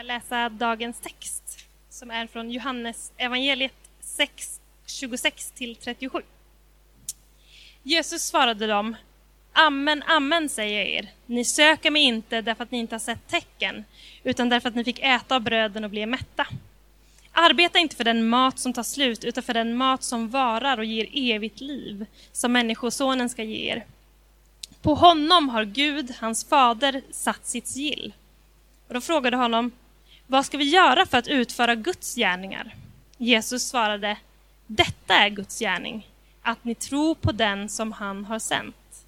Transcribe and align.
jag 0.00 0.06
läsa 0.06 0.48
dagens 0.48 1.00
text 1.00 1.66
som 1.90 2.10
är 2.10 2.26
från 2.26 2.50
Johannes 2.50 3.12
evangeliet 3.16 3.74
6, 4.00 4.60
26 4.86 5.50
till 5.50 5.76
37. 5.76 6.22
Jesus 7.82 8.22
svarade 8.22 8.66
dem 8.66 8.96
Amen, 9.52 10.02
amen 10.06 10.48
säger 10.48 10.78
jag 10.78 10.88
er. 10.88 11.10
Ni 11.26 11.44
söker 11.44 11.90
mig 11.90 12.02
inte 12.02 12.40
därför 12.40 12.62
att 12.62 12.70
ni 12.70 12.78
inte 12.78 12.94
har 12.94 13.00
sett 13.00 13.28
tecken, 13.28 13.84
utan 14.24 14.48
därför 14.48 14.68
att 14.68 14.74
ni 14.74 14.84
fick 14.84 14.98
äta 14.98 15.36
av 15.36 15.40
bröden 15.40 15.84
och 15.84 15.90
blev 15.90 16.08
mätta. 16.08 16.46
Arbeta 17.32 17.78
inte 17.78 17.96
för 17.96 18.04
den 18.04 18.28
mat 18.28 18.58
som 18.58 18.72
tar 18.72 18.82
slut, 18.82 19.24
utan 19.24 19.42
för 19.42 19.54
den 19.54 19.76
mat 19.76 20.02
som 20.02 20.30
varar 20.30 20.78
och 20.78 20.84
ger 20.84 21.08
evigt 21.12 21.60
liv, 21.60 22.06
som 22.32 22.52
Människosonen 22.52 23.28
ska 23.28 23.42
ge 23.42 23.72
er. 23.72 23.84
På 24.82 24.94
honom 24.94 25.48
har 25.48 25.64
Gud, 25.64 26.14
hans 26.20 26.44
fader, 26.44 27.02
satt 27.10 27.46
sitt 27.46 27.66
sigill. 27.66 28.12
Och 28.88 28.94
då 28.94 29.00
frågade 29.00 29.36
honom, 29.36 29.72
vad 30.30 30.46
ska 30.46 30.58
vi 30.58 30.64
göra 30.64 31.06
för 31.06 31.18
att 31.18 31.28
utföra 31.28 31.74
Guds 31.74 32.14
gärningar? 32.14 32.74
Jesus 33.18 33.68
svarade, 33.68 34.16
detta 34.66 35.14
är 35.14 35.28
Guds 35.28 35.58
gärning, 35.58 36.08
att 36.42 36.64
ni 36.64 36.74
tror 36.74 37.14
på 37.14 37.32
den 37.32 37.68
som 37.68 37.92
han 37.92 38.24
har 38.24 38.38
sänt. 38.38 39.04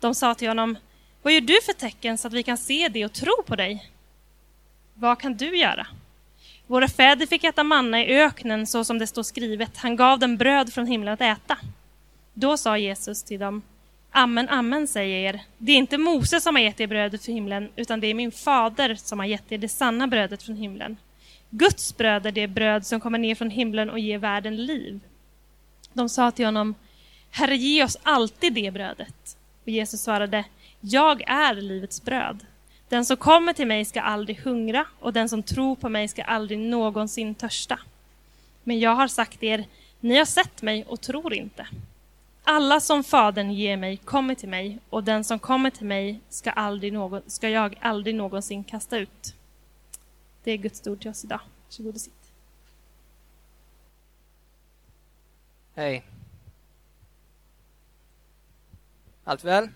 De 0.00 0.14
sa 0.14 0.34
till 0.34 0.48
honom, 0.48 0.76
vad 1.22 1.32
gör 1.32 1.40
du 1.40 1.62
för 1.62 1.72
tecken 1.72 2.18
så 2.18 2.28
att 2.28 2.34
vi 2.34 2.42
kan 2.42 2.58
se 2.58 2.88
det 2.88 3.04
och 3.04 3.12
tro 3.12 3.42
på 3.46 3.56
dig? 3.56 3.90
Vad 4.94 5.20
kan 5.20 5.36
du 5.36 5.58
göra? 5.58 5.86
Våra 6.66 6.88
fäder 6.88 7.26
fick 7.26 7.44
äta 7.44 7.64
manna 7.64 8.04
i 8.04 8.20
öknen 8.20 8.66
så 8.66 8.84
som 8.84 8.98
det 8.98 9.06
står 9.06 9.22
skrivet, 9.22 9.76
han 9.76 9.96
gav 9.96 10.18
dem 10.18 10.36
bröd 10.36 10.72
från 10.72 10.86
himlen 10.86 11.14
att 11.14 11.20
äta. 11.20 11.58
Då 12.34 12.56
sa 12.56 12.78
Jesus 12.78 13.22
till 13.22 13.40
dem, 13.40 13.62
Amen, 14.18 14.48
amen 14.48 14.86
säger 14.86 15.34
er, 15.34 15.40
det 15.58 15.72
är 15.72 15.76
inte 15.76 15.98
Mose 15.98 16.40
som 16.40 16.54
har 16.54 16.62
gett 16.62 16.80
er 16.80 16.86
brödet 16.86 17.24
från 17.24 17.34
himlen, 17.34 17.68
utan 17.76 18.00
det 18.00 18.06
är 18.06 18.14
min 18.14 18.32
fader 18.32 18.94
som 18.94 19.18
har 19.18 19.26
gett 19.26 19.52
er 19.52 19.58
det 19.58 19.68
sanna 19.68 20.06
brödet 20.06 20.42
från 20.42 20.56
himlen. 20.56 20.96
Guds 21.50 21.96
bröd 21.96 22.26
är 22.26 22.32
det 22.32 22.48
bröd 22.48 22.86
som 22.86 23.00
kommer 23.00 23.18
ner 23.18 23.34
från 23.34 23.50
himlen 23.50 23.90
och 23.90 23.98
ger 23.98 24.18
världen 24.18 24.56
liv. 24.56 25.00
De 25.92 26.08
sa 26.08 26.30
till 26.30 26.44
honom, 26.44 26.74
Herre, 27.30 27.56
ge 27.56 27.84
oss 27.84 27.96
alltid 28.02 28.52
det 28.52 28.70
brödet. 28.70 29.36
Och 29.62 29.68
Jesus 29.68 30.02
svarade, 30.02 30.44
jag 30.80 31.22
är 31.26 31.54
livets 31.54 32.04
bröd. 32.04 32.46
Den 32.88 33.04
som 33.04 33.16
kommer 33.16 33.52
till 33.52 33.66
mig 33.66 33.84
ska 33.84 34.00
aldrig 34.00 34.38
hungra 34.38 34.86
och 35.00 35.12
den 35.12 35.28
som 35.28 35.42
tror 35.42 35.76
på 35.76 35.88
mig 35.88 36.08
ska 36.08 36.22
aldrig 36.22 36.58
någonsin 36.58 37.34
törsta. 37.34 37.78
Men 38.64 38.80
jag 38.80 38.94
har 38.94 39.08
sagt 39.08 39.42
er, 39.42 39.64
ni 40.00 40.16
har 40.16 40.24
sett 40.24 40.62
mig 40.62 40.84
och 40.84 41.00
tror 41.00 41.34
inte. 41.34 41.66
Alla 42.48 42.80
som 42.80 43.04
Fadern 43.04 43.50
ger 43.50 43.76
mig 43.76 43.96
kommer 43.96 44.34
till 44.34 44.48
mig 44.48 44.78
och 44.90 45.04
den 45.04 45.24
som 45.24 45.38
kommer 45.38 45.70
till 45.70 45.86
mig 45.86 46.20
ska, 46.28 46.50
aldrig 46.50 46.92
någon, 46.92 47.22
ska 47.26 47.48
jag 47.48 47.78
aldrig 47.80 48.14
någonsin 48.14 48.64
kasta 48.64 48.98
ut. 48.98 49.34
Det 50.44 50.50
är 50.50 50.56
Guds 50.56 50.86
ord 50.86 51.00
till 51.00 51.10
oss 51.10 51.24
idag. 51.24 51.40
Varsågod 51.64 51.94
och 51.94 52.00
sitt. 52.00 52.32
Hej. 55.74 56.04
Allt 59.24 59.44
väl? 59.44 59.68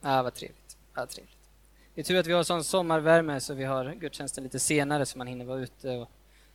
Ja, 0.00 0.22
vad 0.22 0.34
trevligt. 0.34 0.76
Ja, 0.94 1.06
trevligt. 1.06 1.38
Det 1.94 2.00
är 2.00 2.04
tur 2.04 2.18
att 2.18 2.26
vi 2.26 2.32
har 2.32 2.42
sån 2.42 2.64
sommarvärme 2.64 3.40
så 3.40 3.54
vi 3.54 3.64
har 3.64 3.94
gudstjänsten 3.94 4.44
lite 4.44 4.58
senare 4.58 5.06
så 5.06 5.18
man 5.18 5.26
hinner 5.26 5.44
vara 5.44 5.58
ute 5.58 5.90
och 5.90 6.08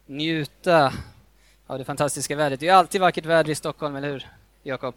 njuta 0.05 0.93
av 1.67 1.77
det 1.77 1.85
fantastiska 1.85 2.35
vädret. 2.35 2.59
Det 2.59 2.67
är 2.67 2.73
alltid 2.73 3.01
vackert 3.01 3.25
väder 3.25 3.51
i 3.51 3.55
Stockholm, 3.55 3.95
eller 3.95 4.11
hur 4.11 4.27
Jakob? 4.63 4.95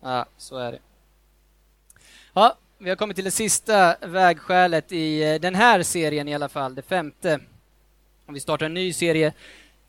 Ja, 0.00 0.26
så 0.36 0.56
är 0.56 0.72
det. 0.72 0.78
Ja, 2.34 2.56
vi 2.78 2.88
har 2.88 2.96
kommit 2.96 3.16
till 3.16 3.24
det 3.24 3.30
sista 3.30 3.96
vägskälet 4.00 4.92
i 4.92 5.22
eh, 5.22 5.40
den 5.40 5.54
här 5.54 5.82
serien 5.82 6.28
i 6.28 6.34
alla 6.34 6.48
fall, 6.48 6.74
det 6.74 6.82
femte. 6.82 7.40
Vi 8.26 8.40
startar 8.40 8.66
en 8.66 8.74
ny 8.74 8.92
serie 8.92 9.32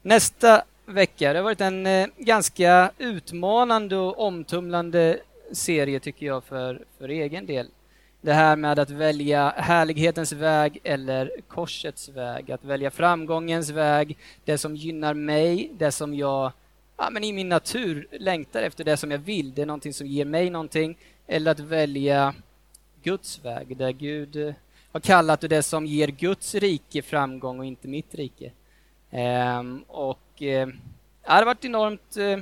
nästa 0.01 0.63
vecka. 0.85 1.33
Det 1.33 1.39
har 1.39 1.43
varit 1.43 1.61
en 1.61 1.85
eh, 1.85 2.07
ganska 2.17 2.91
utmanande 2.97 3.95
och 3.95 4.19
omtumlande 4.19 5.19
serie 5.51 5.99
tycker 5.99 6.25
jag 6.25 6.43
för, 6.43 6.81
för 6.97 7.09
egen 7.09 7.45
del. 7.45 7.67
Det 8.21 8.33
här 8.33 8.55
med 8.55 8.79
att 8.79 8.89
välja 8.89 9.49
härlighetens 9.57 10.31
väg 10.31 10.79
eller 10.83 11.31
korsets 11.47 12.09
väg. 12.09 12.51
Att 12.51 12.63
välja 12.63 12.91
framgångens 12.91 13.69
väg, 13.69 14.17
det 14.45 14.57
som 14.57 14.75
gynnar 14.75 15.13
mig, 15.13 15.71
det 15.77 15.91
som 15.91 16.15
jag 16.15 16.51
ja, 16.99 17.09
men 17.09 17.23
i 17.23 17.33
min 17.33 17.49
natur 17.49 18.07
längtar 18.11 18.63
efter, 18.63 18.83
det 18.83 18.97
som 18.97 19.11
jag 19.11 19.17
vill. 19.17 19.53
Det 19.53 19.61
är 19.61 19.65
någonting 19.65 19.93
som 19.93 20.07
ger 20.07 20.25
mig 20.25 20.49
någonting. 20.49 20.97
Eller 21.27 21.51
att 21.51 21.59
välja 21.59 22.33
Guds 23.03 23.45
väg, 23.45 23.77
där 23.77 23.91
Gud 23.91 24.35
eh, 24.35 24.53
har 24.91 24.99
kallat 24.99 25.41
det 25.41 25.63
som 25.63 25.85
ger 25.85 26.07
Guds 26.07 26.55
rike 26.55 27.01
framgång 27.01 27.59
och 27.59 27.65
inte 27.65 27.87
mitt 27.87 28.15
rike. 28.15 28.51
Ehm, 29.11 29.83
och 29.87 30.41
eh, 30.43 30.67
det 30.67 31.31
har 31.31 31.45
varit 31.45 31.65
enormt, 31.65 32.17
eh, 32.17 32.39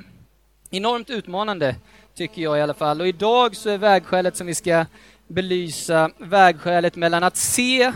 enormt 0.69 1.09
utmanande 1.09 1.75
tycker 2.15 2.41
jag 2.41 2.57
i 2.57 2.61
alla 2.61 2.73
fall. 2.73 3.01
Och 3.01 3.07
idag 3.07 3.55
så 3.55 3.69
är 3.69 3.77
vägskälet 3.77 4.35
som 4.35 4.47
vi 4.47 4.55
ska 4.55 4.85
belysa 5.27 6.11
vägskälet 6.17 6.95
mellan 6.95 7.23
att 7.23 7.37
se 7.37 7.91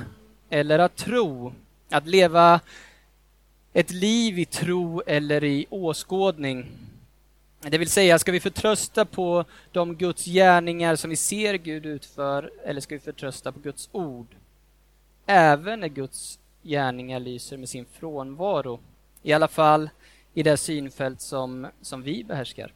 eller 0.49 0.79
att 0.79 0.95
tro. 0.95 1.53
Att 1.89 2.07
leva 2.07 2.59
ett 3.73 3.91
liv 3.91 4.39
i 4.39 4.45
tro 4.45 5.01
eller 5.07 5.43
i 5.43 5.65
åskådning. 5.69 6.71
Det 7.61 7.77
vill 7.77 7.89
säga, 7.89 8.19
ska 8.19 8.31
vi 8.31 8.39
förtrösta 8.39 9.05
på 9.05 9.45
de 9.71 9.95
Guds 9.95 10.25
gärningar 10.25 10.95
som 10.95 11.09
vi 11.09 11.15
ser 11.15 11.53
Gud 11.53 11.85
utför 11.85 12.51
eller 12.65 12.81
ska 12.81 12.95
vi 12.95 12.99
förtrösta 12.99 13.51
på 13.51 13.59
Guds 13.59 13.89
ord? 13.91 14.27
Även 15.25 15.79
när 15.79 15.87
Guds 15.87 16.39
gärningar 16.63 17.19
lyser 17.19 17.57
med 17.57 17.69
sin 17.69 17.85
frånvaro. 17.91 18.79
I 19.23 19.33
alla 19.33 19.47
fall 19.47 19.89
i 20.33 20.43
det 20.43 20.57
synfält 20.57 21.21
som, 21.21 21.67
som 21.81 22.01
vi 22.01 22.23
behärskar. 22.23 22.73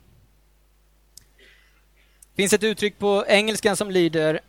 Det 2.36 2.42
finns 2.42 2.54
ett 2.54 2.64
uttryck 2.64 3.00
på 3.00 3.26
engelskan 3.28 3.78
som 3.78 3.92
lyder 3.92 4.40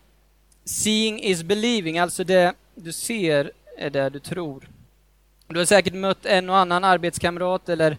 Seeing 0.65 1.21
is 1.23 1.43
believing, 1.43 1.99
alltså 1.99 2.25
det 2.25 2.55
du 2.75 2.93
ser 2.93 3.53
är 3.77 3.91
det 3.91 4.11
du 4.11 4.19
tror. 4.19 4.69
Du 5.49 5.59
har 5.59 5.67
säkert 5.67 5.95
mött 5.95 6.27
en 6.27 6.51
och 6.51 6.57
annan 6.57 6.85
arbetskamrat 6.85 7.69
eller 7.69 7.99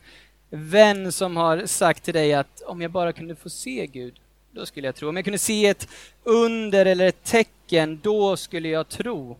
vän 0.50 1.12
som 1.12 1.38
har 1.38 1.66
sagt 1.66 2.04
till 2.04 2.14
dig 2.14 2.34
att 2.34 2.62
om 2.62 2.82
jag 2.82 2.92
bara 2.92 3.14
kunde 3.14 3.36
få 3.36 3.50
se 3.50 3.88
Gud, 3.88 4.20
då 4.52 4.66
skulle 4.66 4.88
jag 4.88 4.96
tro. 4.96 5.10
Om 5.10 5.16
jag 5.16 5.26
kunde 5.26 5.38
se 5.38 5.66
ett 5.66 5.88
under 6.24 6.86
eller 6.86 7.08
ett 7.08 7.24
tecken, 7.24 8.00
då 8.04 8.38
skulle 8.38 8.70
jag 8.70 8.90
tro. 8.90 9.38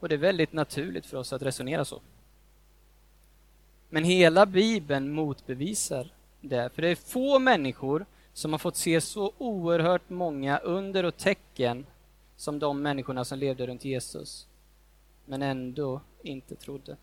Och 0.00 0.08
det 0.08 0.14
är 0.14 0.18
väldigt 0.18 0.52
naturligt 0.52 1.06
för 1.06 1.16
oss 1.16 1.32
att 1.32 1.42
resonera 1.42 1.84
så. 1.84 2.00
Men 3.88 4.04
hela 4.04 4.46
Bibeln 4.46 5.12
motbevisar 5.12 6.08
det, 6.40 6.70
för 6.74 6.82
det 6.82 6.88
är 6.88 6.94
få 6.94 7.38
människor 7.38 8.06
som 8.32 8.52
har 8.52 8.58
fått 8.58 8.76
se 8.76 9.00
så 9.00 9.32
oerhört 9.38 10.08
många 10.10 10.58
under 10.58 11.04
och 11.04 11.16
tecken 11.16 11.86
som 12.36 12.58
de 12.58 12.82
människorna 12.82 13.24
som 13.24 13.38
levde 13.38 13.66
runt 13.66 13.84
Jesus, 13.84 14.46
men 15.26 15.42
ändå 15.42 16.00
inte 16.22 16.54
trodde. 16.54 16.96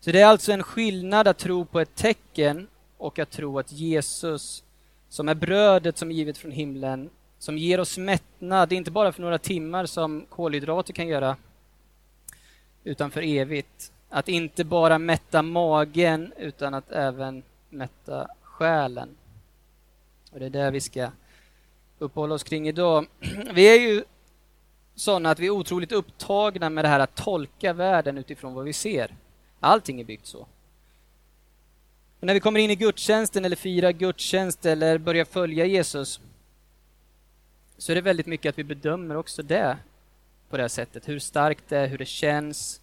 Så 0.00 0.12
det 0.12 0.20
är 0.20 0.26
alltså 0.26 0.52
en 0.52 0.62
skillnad 0.62 1.28
att 1.28 1.38
tro 1.38 1.64
på 1.64 1.80
ett 1.80 1.94
tecken 1.94 2.68
och 2.96 3.18
att 3.18 3.30
tro 3.30 3.58
att 3.58 3.72
Jesus, 3.72 4.64
som 5.08 5.28
är 5.28 5.34
brödet 5.34 5.98
som 5.98 6.10
är 6.10 6.14
givet 6.14 6.38
från 6.38 6.52
himlen, 6.52 7.10
som 7.38 7.58
ger 7.58 7.80
oss 7.80 7.98
mättnad, 7.98 8.72
inte 8.72 8.90
bara 8.90 9.12
för 9.12 9.22
några 9.22 9.38
timmar 9.38 9.86
som 9.86 10.26
kolhydrater 10.28 10.92
kan 10.92 11.08
göra, 11.08 11.36
utan 12.84 13.10
för 13.10 13.22
evigt. 13.22 13.92
Att 14.08 14.28
inte 14.28 14.64
bara 14.64 14.98
mätta 14.98 15.42
magen, 15.42 16.32
utan 16.36 16.74
att 16.74 16.92
även 16.92 17.42
mätta 17.70 18.28
själen. 18.42 19.08
Och 20.32 20.38
det 20.38 20.46
är 20.46 20.50
det 20.50 20.70
vi 20.70 20.80
ska 20.80 21.10
uppehålla 21.98 22.34
oss 22.34 22.42
kring 22.42 22.68
idag. 22.68 23.06
Vi 23.54 23.68
är 23.68 23.80
ju 23.80 24.04
sådana 25.00 25.30
att 25.30 25.38
vi 25.38 25.46
är 25.46 25.50
otroligt 25.50 25.92
upptagna 25.92 26.70
med 26.70 26.84
det 26.84 26.88
här 26.88 27.00
att 27.00 27.14
tolka 27.14 27.72
världen 27.72 28.18
utifrån 28.18 28.54
vad 28.54 28.64
vi 28.64 28.72
ser. 28.72 29.14
Allting 29.60 30.00
är 30.00 30.04
byggt 30.04 30.26
så. 30.26 30.46
Men 32.20 32.26
när 32.26 32.34
vi 32.34 32.40
kommer 32.40 32.60
in 32.60 32.70
i 32.70 32.76
gudstjänsten 32.76 33.44
eller 33.44 33.56
firar 33.56 33.92
gudstjänst 33.92 34.66
eller 34.66 34.98
börjar 34.98 35.24
följa 35.24 35.66
Jesus 35.66 36.20
så 37.78 37.92
är 37.92 37.96
det 37.96 38.00
väldigt 38.00 38.26
mycket 38.26 38.50
att 38.50 38.58
vi 38.58 38.64
bedömer 38.64 39.16
också 39.16 39.42
det 39.42 39.78
på 40.50 40.56
det 40.56 40.62
här 40.62 40.68
sättet. 40.68 41.08
Hur 41.08 41.18
starkt 41.18 41.64
det 41.68 41.78
är, 41.78 41.86
hur 41.86 41.98
det 41.98 42.06
känns, 42.06 42.80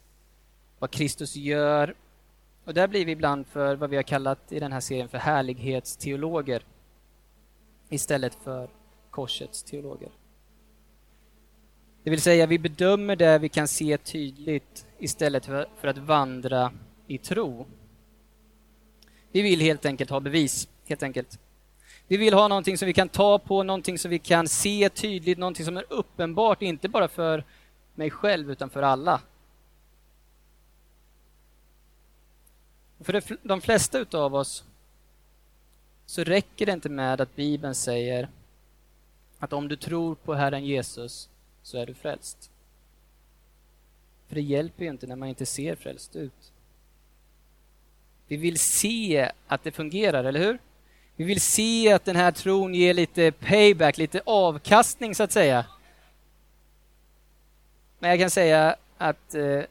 vad 0.80 0.92
Kristus 0.92 1.36
gör 1.36 1.96
och 2.66 2.74
där 2.74 2.88
blir 2.88 3.06
vi 3.06 3.12
ibland 3.12 3.48
för 3.48 3.76
vad 3.76 3.90
vi 3.90 3.96
har 3.96 4.04
kallat 4.04 4.52
i 4.52 4.60
den 4.60 4.72
här 4.72 4.80
serien 4.80 5.10
för 5.10 5.18
härlighetsteologer 5.18 6.64
istället 7.90 8.36
för 8.44 8.70
korsets 9.10 9.64
teologer. 9.64 10.10
Det 12.08 12.12
vill 12.12 12.22
säga, 12.22 12.46
vi 12.46 12.60
bedömer 12.60 13.16
det 13.16 13.40
vi 13.40 13.50
kan 13.50 13.68
se 13.68 13.98
tydligt 13.98 14.86
istället 15.00 15.46
för, 15.46 15.70
för 15.80 15.88
att 15.88 15.98
vandra 15.98 16.72
i 17.08 17.18
tro. 17.18 17.68
Vi 19.32 19.42
vill 19.42 19.62
helt 19.62 19.86
enkelt 19.86 20.10
ha 20.10 20.20
bevis, 20.20 20.68
helt 20.86 21.04
enkelt. 21.04 21.40
Vi 22.08 22.18
vill 22.18 22.34
ha 22.34 22.48
någonting 22.48 22.78
som 22.78 22.86
vi 22.86 22.94
kan 22.94 23.10
ta 23.10 23.40
på, 23.40 23.64
någonting 23.64 23.98
som 23.98 24.12
vi 24.12 24.20
kan 24.20 24.48
se 24.48 24.90
tydligt, 24.90 25.38
någonting 25.38 25.66
som 25.66 25.78
är 25.78 25.86
uppenbart, 25.90 26.62
inte 26.62 26.90
bara 26.90 27.08
för 27.08 27.44
mig 27.96 28.10
själv 28.10 28.52
utan 28.52 28.70
för 28.70 28.82
alla. 28.82 29.22
För 33.00 33.24
de 33.48 33.62
flesta 33.62 34.00
utav 34.00 34.36
oss 34.36 34.64
så 36.06 36.24
räcker 36.24 36.66
det 36.66 36.72
inte 36.72 36.90
med 36.90 37.22
att 37.22 37.36
Bibeln 37.36 37.76
säger 37.76 38.30
att 39.40 39.54
om 39.54 39.68
du 39.68 39.76
tror 39.76 40.16
på 40.16 40.34
Herren 40.34 40.66
Jesus 40.66 41.30
så 41.68 41.78
är 41.78 41.86
du 41.86 41.94
frälst. 41.94 42.52
För 44.28 44.36
det 44.36 44.42
hjälper 44.42 44.84
ju 44.84 44.90
inte 44.90 45.08
när 45.08 45.16
man 45.16 45.30
inte 45.30 45.46
ser 45.46 45.76
frälst 45.76 46.16
ut. 46.16 46.52
Vi 48.28 48.38
vill 48.38 48.60
se 48.60 49.32
att 49.48 49.64
det 49.64 49.72
fungerar, 49.72 50.24
eller 50.24 50.40
hur? 50.40 50.60
Vi 51.16 51.24
vill 51.24 51.42
se 51.42 51.94
att 51.94 52.06
den 52.06 52.16
här 52.16 52.32
tron 52.32 52.74
ger 52.74 52.94
lite 52.94 53.32
payback, 53.32 53.98
lite 53.98 54.22
avkastning 54.26 55.16
så 55.16 55.24
att 55.24 55.32
säga. 55.32 55.66
Men 58.00 58.10
jag 58.10 58.20
kan 58.20 58.30
säga 58.30 58.76
att 58.98 59.36
eh, 59.36 59.64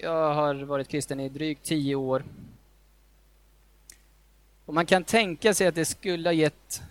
jag 0.00 0.34
har 0.34 0.54
varit 0.54 0.88
kristen 0.88 1.20
i 1.20 1.28
drygt 1.28 1.64
tio 1.64 1.94
år. 1.94 2.24
Och 4.64 4.74
man 4.74 4.86
kan 4.86 5.04
tänka 5.04 5.54
sig 5.54 5.66
att 5.66 5.74
det 5.74 5.84
skulle 5.84 6.28
ha 6.28 6.34
gett 6.34 6.82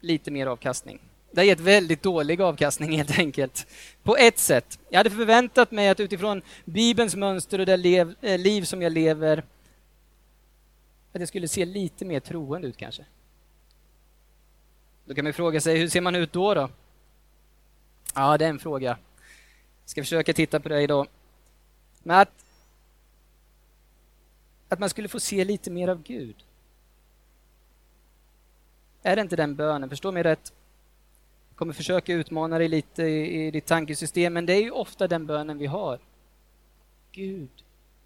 lite 0.00 0.30
mer 0.30 0.46
avkastning. 0.46 1.00
Det 1.32 1.40
har 1.40 1.44
gett 1.44 1.60
väldigt 1.60 2.02
dålig 2.02 2.40
avkastning 2.40 2.96
helt 2.96 3.18
enkelt. 3.18 3.66
På 4.02 4.16
ett 4.16 4.38
sätt. 4.38 4.78
Jag 4.88 4.98
hade 4.98 5.10
förväntat 5.10 5.70
mig 5.70 5.88
att 5.88 6.00
utifrån 6.00 6.42
Bibelns 6.64 7.16
mönster 7.16 7.58
och 7.58 7.66
det 7.66 7.76
lev, 7.76 8.14
eh, 8.20 8.38
liv 8.38 8.62
som 8.62 8.82
jag 8.82 8.92
lever, 8.92 9.38
att 11.12 11.20
jag 11.20 11.28
skulle 11.28 11.48
se 11.48 11.64
lite 11.64 12.04
mer 12.04 12.20
troende 12.20 12.68
ut 12.68 12.76
kanske. 12.76 13.04
Då 15.04 15.14
kan 15.14 15.24
man 15.24 15.32
fråga 15.32 15.60
sig, 15.60 15.78
hur 15.78 15.88
ser 15.88 16.00
man 16.00 16.14
ut 16.14 16.32
då? 16.32 16.54
då? 16.54 16.70
Ja, 18.14 18.38
det 18.38 18.44
är 18.44 18.48
en 18.48 18.58
fråga. 18.58 18.98
Jag 19.82 19.90
ska 19.90 20.02
försöka 20.02 20.32
titta 20.32 20.60
på 20.60 20.68
det 20.68 20.82
idag. 20.82 21.06
Men 22.02 22.20
att, 22.20 22.44
att 24.68 24.78
man 24.78 24.90
skulle 24.90 25.08
få 25.08 25.20
se 25.20 25.44
lite 25.44 25.70
mer 25.70 25.88
av 25.88 26.02
Gud. 26.02 26.36
Är 29.02 29.16
det 29.16 29.22
inte 29.22 29.36
den 29.36 29.56
bönen? 29.56 29.88
Förstå 29.88 30.12
mig 30.12 30.22
rätt. 30.22 30.52
Jag 31.52 31.56
kommer 31.56 31.72
försöka 31.72 32.14
utmana 32.14 32.58
dig 32.58 32.68
lite 32.68 33.02
i, 33.02 33.46
i 33.46 33.50
ditt 33.50 33.66
tankesystem, 33.66 34.32
men 34.32 34.46
det 34.46 34.52
är 34.52 34.60
ju 34.60 34.70
ofta 34.70 35.08
den 35.08 35.26
bönen 35.26 35.58
vi 35.58 35.66
har. 35.66 35.98
Gud, 37.12 37.50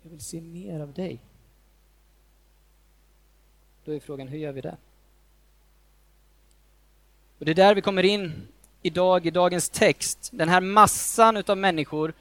jag 0.02 0.10
vill 0.10 0.20
se 0.20 0.40
mer 0.40 0.80
av 0.80 0.92
dig. 0.92 1.18
Då 3.84 3.92
är 3.92 4.00
frågan, 4.00 4.28
hur 4.28 4.38
gör 4.38 4.52
vi 4.52 4.60
det? 4.60 4.76
Och 7.38 7.44
Det 7.44 7.50
är 7.50 7.54
där 7.54 7.74
vi 7.74 7.80
kommer 7.80 8.02
in 8.02 8.48
idag, 8.82 9.26
i 9.26 9.30
dagens 9.30 9.68
text. 9.68 10.30
Den 10.32 10.48
här 10.48 10.60
massan 10.60 11.36
utav 11.36 11.58
människor 11.58 12.12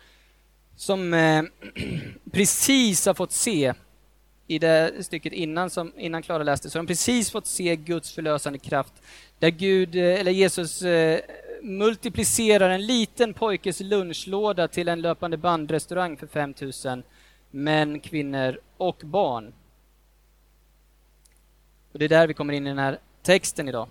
som 0.75 1.13
eh, 1.13 1.43
precis 2.31 3.05
har 3.05 3.13
fått 3.13 3.31
se 3.31 3.73
i 4.47 4.59
det 4.59 5.05
stycket 5.05 5.33
innan, 5.33 5.69
som, 5.69 5.91
innan 5.97 6.21
Klara 6.21 6.43
läste, 6.43 6.69
så 6.69 6.77
har 6.77 6.83
de 6.83 6.87
precis 6.87 7.31
fått 7.31 7.47
se 7.47 7.75
Guds 7.75 8.11
förlösande 8.11 8.59
kraft. 8.59 8.93
Där 9.39 9.49
Gud, 9.49 9.95
eh, 9.95 10.19
eller 10.19 10.31
Jesus 10.31 10.81
eh, 10.81 11.19
multiplicerar 11.61 12.69
en 12.69 12.85
liten 12.85 13.33
pojkes 13.33 13.79
lunchlåda 13.79 14.67
till 14.67 14.87
en 14.87 15.01
löpande 15.01 15.37
bandrestaurang 15.37 16.17
för 16.17 16.27
5000 16.27 17.03
män, 17.51 17.99
kvinnor 17.99 18.59
och 18.77 19.01
barn. 19.03 19.53
Och 21.91 21.99
Det 21.99 22.05
är 22.05 22.09
där 22.09 22.27
vi 22.27 22.33
kommer 22.33 22.53
in 22.53 22.67
i 22.67 22.69
den 22.69 22.79
här 22.79 22.99
texten 23.23 23.67
idag. 23.67 23.87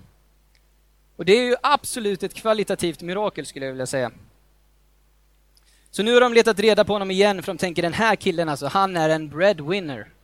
Och 1.15 1.25
Det 1.25 1.33
är 1.33 1.43
ju 1.43 1.55
absolut 1.63 2.23
ett 2.23 2.33
kvalitativt 2.33 3.01
mirakel 3.01 3.45
skulle 3.45 3.65
jag 3.65 3.73
vilja 3.73 3.85
säga. 3.85 4.11
Så 5.91 6.03
nu 6.03 6.13
har 6.13 6.21
de 6.21 6.33
letat 6.33 6.59
reda 6.59 6.85
på 6.85 6.93
honom 6.93 7.11
igen 7.11 7.43
för 7.43 7.53
de 7.53 7.57
tänker 7.57 7.81
den 7.81 7.93
här 7.93 8.15
killen 8.15 8.49
alltså, 8.49 8.67
han 8.67 8.97
är 8.97 9.09
en 9.09 9.29
breadwinner. 9.29 10.14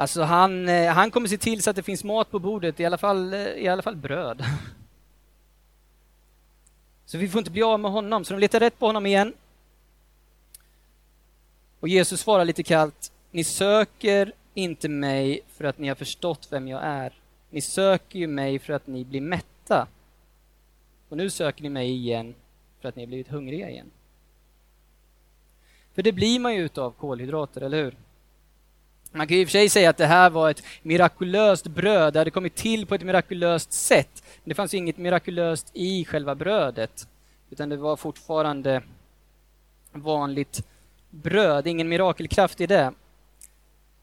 Alltså 0.00 0.22
han, 0.22 0.68
eh, 0.68 0.92
han 0.92 1.10
kommer 1.10 1.28
se 1.28 1.38
till 1.38 1.62
så 1.62 1.70
att 1.70 1.76
det 1.76 1.82
finns 1.82 2.04
mat 2.04 2.30
på 2.30 2.38
bordet, 2.38 2.80
i 2.80 2.84
alla 2.84 2.98
fall, 2.98 3.34
eh, 3.34 3.40
i 3.40 3.68
alla 3.68 3.82
fall 3.82 3.96
bröd. 3.96 4.44
Så 7.06 7.18
vi 7.18 7.28
får 7.28 7.38
inte 7.38 7.50
bli 7.50 7.62
av 7.62 7.80
med 7.80 7.90
honom, 7.90 8.24
så 8.24 8.34
de 8.34 8.40
letar 8.40 8.60
rätt 8.60 8.78
på 8.78 8.86
honom 8.86 9.06
igen. 9.06 9.32
Och 11.80 11.88
Jesus 11.88 12.20
svarar 12.20 12.44
lite 12.44 12.62
kallt, 12.62 13.12
ni 13.30 13.44
söker 13.44 14.32
inte 14.54 14.88
mig 14.88 15.40
för 15.56 15.64
att 15.64 15.78
ni 15.78 15.88
har 15.88 15.94
förstått 15.94 16.48
vem 16.50 16.68
jag 16.68 16.82
är. 16.82 17.12
Ni 17.50 17.60
söker 17.60 18.18
ju 18.18 18.26
mig 18.26 18.58
för 18.58 18.72
att 18.72 18.86
ni 18.86 19.04
blir 19.04 19.20
mätta. 19.20 19.86
Och 21.08 21.16
nu 21.16 21.30
söker 21.30 21.62
ni 21.62 21.68
mig 21.68 21.90
igen 21.90 22.34
för 22.80 22.88
att 22.88 22.96
ni 22.96 23.02
har 23.02 23.06
blivit 23.06 23.28
hungriga 23.28 23.70
igen. 23.70 23.90
För 25.94 26.02
det 26.02 26.12
blir 26.12 26.40
man 26.40 26.54
ju 26.54 26.60
utav 26.60 26.90
kolhydrater, 26.90 27.60
eller 27.60 27.84
hur? 27.84 27.94
Man 29.12 29.26
kan 29.26 29.36
ju 29.36 29.42
i 29.42 29.44
och 29.44 29.48
för 29.48 29.52
sig 29.52 29.68
säga 29.68 29.90
att 29.90 29.96
det 29.96 30.06
här 30.06 30.30
var 30.30 30.50
ett 30.50 30.62
mirakulöst 30.82 31.66
bröd, 31.66 32.12
det 32.12 32.18
hade 32.18 32.30
kommit 32.30 32.54
till 32.54 32.86
på 32.86 32.94
ett 32.94 33.02
mirakulöst 33.02 33.72
sätt. 33.72 34.22
Men 34.44 34.48
det 34.48 34.54
fanns 34.54 34.74
ju 34.74 34.78
inget 34.78 34.98
mirakulöst 34.98 35.70
i 35.72 36.04
själva 36.04 36.34
brödet, 36.34 37.08
utan 37.50 37.68
det 37.68 37.76
var 37.76 37.96
fortfarande 37.96 38.82
vanligt 39.92 40.64
bröd, 41.10 41.66
ingen 41.66 41.88
mirakelkraft 41.88 42.60
i 42.60 42.66
det. 42.66 42.92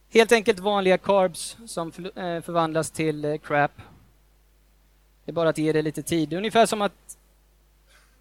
Helt 0.10 0.32
enkelt 0.32 0.60
vanliga 0.60 0.98
carbs 0.98 1.58
som 1.68 1.88
eh, 1.88 2.42
förvandlas 2.42 2.92
till 2.92 3.26
eh, 3.26 3.38
crap. 3.38 3.72
Det 5.26 5.32
är 5.32 5.34
bara 5.34 5.50
att 5.50 5.58
ge 5.58 5.74
det 5.74 5.82
lite 5.82 6.04
tid. 6.04 6.30
Det 6.30 6.36
är 6.36 6.38
ungefär 6.38 6.66
som 6.66 6.82
att 6.82 7.18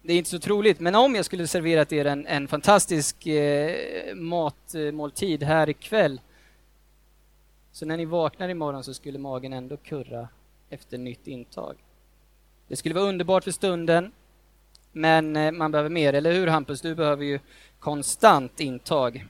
det 0.01 0.13
är 0.13 0.17
inte 0.17 0.29
så 0.29 0.39
troligt, 0.39 0.79
men 0.79 0.95
om 0.95 1.15
jag 1.15 1.25
skulle 1.25 1.47
serverat 1.47 1.93
er 1.93 2.05
en, 2.05 2.27
en 2.27 2.47
fantastisk 2.47 3.27
eh, 3.27 4.15
matmåltid 4.15 5.43
här 5.43 5.69
ikväll 5.69 6.19
så 7.77 7.85
när 7.85 7.97
ni 7.97 8.05
vaknar 8.05 8.49
imorgon 8.49 8.83
så 8.83 8.93
skulle 8.93 9.19
magen 9.19 9.53
ändå 9.53 9.77
kurra 9.77 10.29
efter 10.69 10.97
nytt 10.97 11.27
intag. 11.27 11.75
Det 12.67 12.75
skulle 12.75 12.95
vara 12.95 13.05
underbart 13.05 13.43
för 13.43 13.51
stunden, 13.51 14.11
men 14.91 15.35
eh, 15.35 15.51
man 15.51 15.71
behöver 15.71 15.89
mer, 15.89 16.13
eller 16.13 16.33
hur 16.33 16.47
Hampus? 16.47 16.81
Du 16.81 16.95
behöver 16.95 17.23
ju 17.23 17.39
konstant 17.79 18.59
intag. 18.59 19.27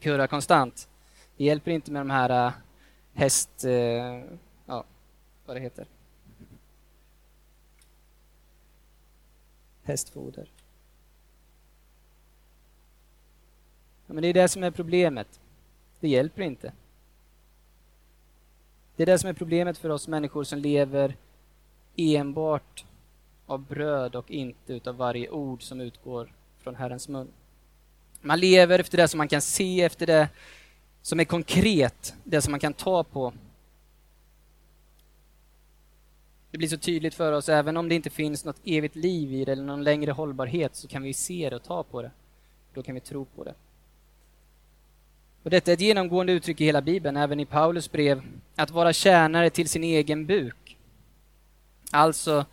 Kurra 0.00 0.26
konstant. 0.26 0.88
Det 1.36 1.44
hjälper 1.44 1.70
inte 1.70 1.92
med 1.92 2.00
de 2.00 2.10
här 2.10 2.46
eh, 2.46 2.52
häst... 3.14 3.64
Eh, 3.64 3.72
ja, 4.66 4.84
vad 5.46 5.56
det 5.56 5.60
heter. 5.60 5.86
Hästfoder. 9.82 10.50
Ja, 14.06 14.14
men 14.14 14.22
det 14.22 14.28
är 14.28 14.34
det 14.34 14.48
som 14.48 14.62
är 14.62 14.70
problemet. 14.70 15.40
Det 16.00 16.08
hjälper 16.08 16.42
inte. 16.42 16.72
Det 19.00 19.04
är 19.04 19.06
det 19.06 19.18
som 19.18 19.30
är 19.30 19.34
problemet 19.34 19.78
för 19.78 19.88
oss 19.88 20.08
människor 20.08 20.44
som 20.44 20.58
lever 20.58 21.16
enbart 21.96 22.84
av 23.46 23.62
bröd 23.62 24.14
och 24.14 24.30
inte 24.30 24.72
utav 24.72 24.96
varje 24.96 25.30
ord 25.30 25.62
som 25.62 25.80
utgår 25.80 26.32
från 26.58 26.74
Herrens 26.74 27.08
mun. 27.08 27.28
Man 28.20 28.40
lever 28.40 28.78
efter 28.78 28.98
det 28.98 29.08
som 29.08 29.18
man 29.18 29.28
kan 29.28 29.42
se, 29.42 29.82
efter 29.82 30.06
det 30.06 30.28
som 31.02 31.20
är 31.20 31.24
konkret, 31.24 32.14
det 32.24 32.42
som 32.42 32.50
man 32.50 32.60
kan 32.60 32.72
ta 32.72 33.04
på. 33.04 33.32
Det 36.50 36.58
blir 36.58 36.68
så 36.68 36.78
tydligt 36.78 37.14
för 37.14 37.32
oss, 37.32 37.48
även 37.48 37.76
om 37.76 37.88
det 37.88 37.94
inte 37.94 38.10
finns 38.10 38.44
något 38.44 38.60
evigt 38.64 38.96
liv 38.96 39.32
i 39.32 39.44
det 39.44 39.52
eller 39.52 39.64
någon 39.64 39.84
längre 39.84 40.10
hållbarhet, 40.10 40.76
så 40.76 40.88
kan 40.88 41.02
vi 41.02 41.12
se 41.12 41.50
det 41.50 41.56
och 41.56 41.62
ta 41.62 41.82
på 41.82 42.02
det. 42.02 42.10
Då 42.74 42.82
kan 42.82 42.94
vi 42.94 43.00
tro 43.00 43.24
på 43.24 43.44
det. 43.44 43.54
Och 45.42 45.50
detta 45.50 45.70
är 45.70 45.74
ett 45.74 45.80
genomgående 45.80 46.32
uttryck 46.32 46.60
i 46.60 46.64
hela 46.64 46.82
Bibeln, 46.82 47.16
även 47.16 47.40
i 47.40 47.44
Paulus 47.44 47.92
brev, 47.92 48.22
att 48.56 48.70
vara 48.70 48.92
tjänare 48.92 49.50
till 49.50 49.68
sin 49.68 49.84
egen 49.84 50.26
buk. 50.26 50.76
Alltså 51.90 52.44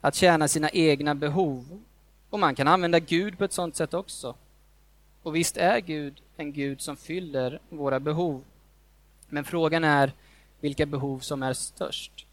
att 0.00 0.14
tjäna 0.14 0.48
sina 0.48 0.70
egna 0.70 1.14
behov. 1.14 1.82
Och 2.30 2.38
man 2.38 2.54
kan 2.54 2.68
använda 2.68 2.98
Gud 2.98 3.38
på 3.38 3.44
ett 3.44 3.52
sådant 3.52 3.76
sätt 3.76 3.94
också. 3.94 4.34
Och 5.22 5.36
visst 5.36 5.56
är 5.56 5.80
Gud 5.80 6.22
en 6.36 6.52
Gud 6.52 6.80
som 6.80 6.96
fyller 6.96 7.60
våra 7.68 8.00
behov. 8.00 8.44
Men 9.28 9.44
frågan 9.44 9.84
är 9.84 10.12
vilka 10.60 10.86
behov 10.86 11.18
som 11.18 11.42
är 11.42 11.52
störst. 11.52 12.26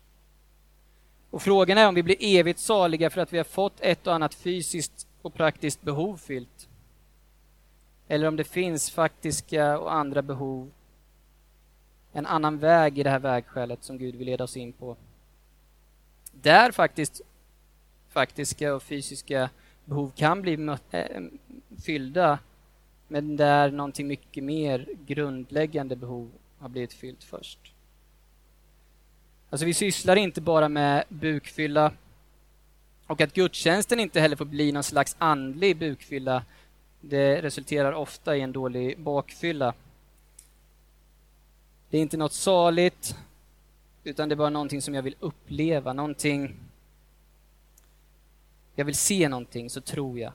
Och 1.30 1.42
frågan 1.42 1.78
är 1.78 1.88
om 1.88 1.96
vi 1.96 2.04
blir 2.04 2.18
evigt 2.20 2.60
saliga 2.60 3.10
för 3.10 3.22
att 3.22 3.34
vi 3.34 3.38
har 3.38 3.44
fått 3.44 3.82
ett 3.82 4.08
och 4.08 4.14
annat 4.14 4.34
fysiskt 4.34 5.08
och 5.22 5.34
praktiskt 5.34 5.82
behov 5.82 6.18
fyllt 6.18 6.69
eller 8.12 8.28
om 8.28 8.36
det 8.36 8.44
finns 8.44 8.92
faktiska 8.92 9.80
och 9.80 9.94
andra 9.94 10.22
behov. 10.22 10.72
En 12.14 12.26
annan 12.26 12.58
väg 12.58 13.00
i 13.00 13.04
det 13.04 13.10
här 13.10 13.20
vägskälet 13.20 13.84
som 13.84 13.98
Gud 13.98 14.16
vill 14.16 14.28
leda 14.28 14.44
oss 14.44 14.58
in 14.58 14.74
på. 14.74 14.98
Där 16.32 16.72
faktiskt 16.72 17.22
faktiska 18.10 18.76
och 18.76 18.84
fysiska 18.84 19.50
behov 19.86 20.12
kan 20.16 20.42
bli 20.42 20.78
äh, 20.92 21.06
fyllda 21.86 22.40
men 23.08 23.38
där 23.38 23.72
någonting 23.72 24.08
mycket 24.08 24.44
mer 24.44 24.88
grundläggande 25.06 25.96
behov 25.96 26.32
har 26.60 26.70
blivit 26.70 26.94
fyllt 26.94 27.24
först. 27.24 27.60
Alltså 29.50 29.66
vi 29.66 29.74
sysslar 29.74 30.16
inte 30.16 30.42
bara 30.42 30.70
med 30.70 31.04
bukfylla 31.10 31.92
Och 33.10 33.22
att 33.22 33.34
gudstjänsten 33.34 34.00
inte 34.00 34.20
heller 34.20 34.36
får 34.36 34.46
bli 34.46 34.72
någon 34.72 34.84
slags 34.84 35.16
andlig 35.20 35.78
bukfylla, 35.78 36.44
det 37.02 37.42
resulterar 37.42 37.92
ofta 37.94 38.38
i 38.38 38.42
en 38.42 38.52
dålig 38.52 39.00
bakfylla. 39.00 39.74
Det 41.90 41.98
är 41.98 42.02
inte 42.02 42.18
något 42.18 42.34
saligt, 42.34 43.16
utan 44.04 44.30
det 44.30 44.34
är 44.34 44.38
bara 44.38 44.50
någonting 44.50 44.82
som 44.82 44.96
jag 44.96 45.02
vill 45.02 45.16
uppleva, 45.20 45.94
någonting 45.94 46.56
jag 48.80 48.86
vill 48.86 48.96
se 48.96 49.30
någonting, 49.30 49.70
så 49.70 49.82
tror 49.82 50.20
jag. 50.20 50.32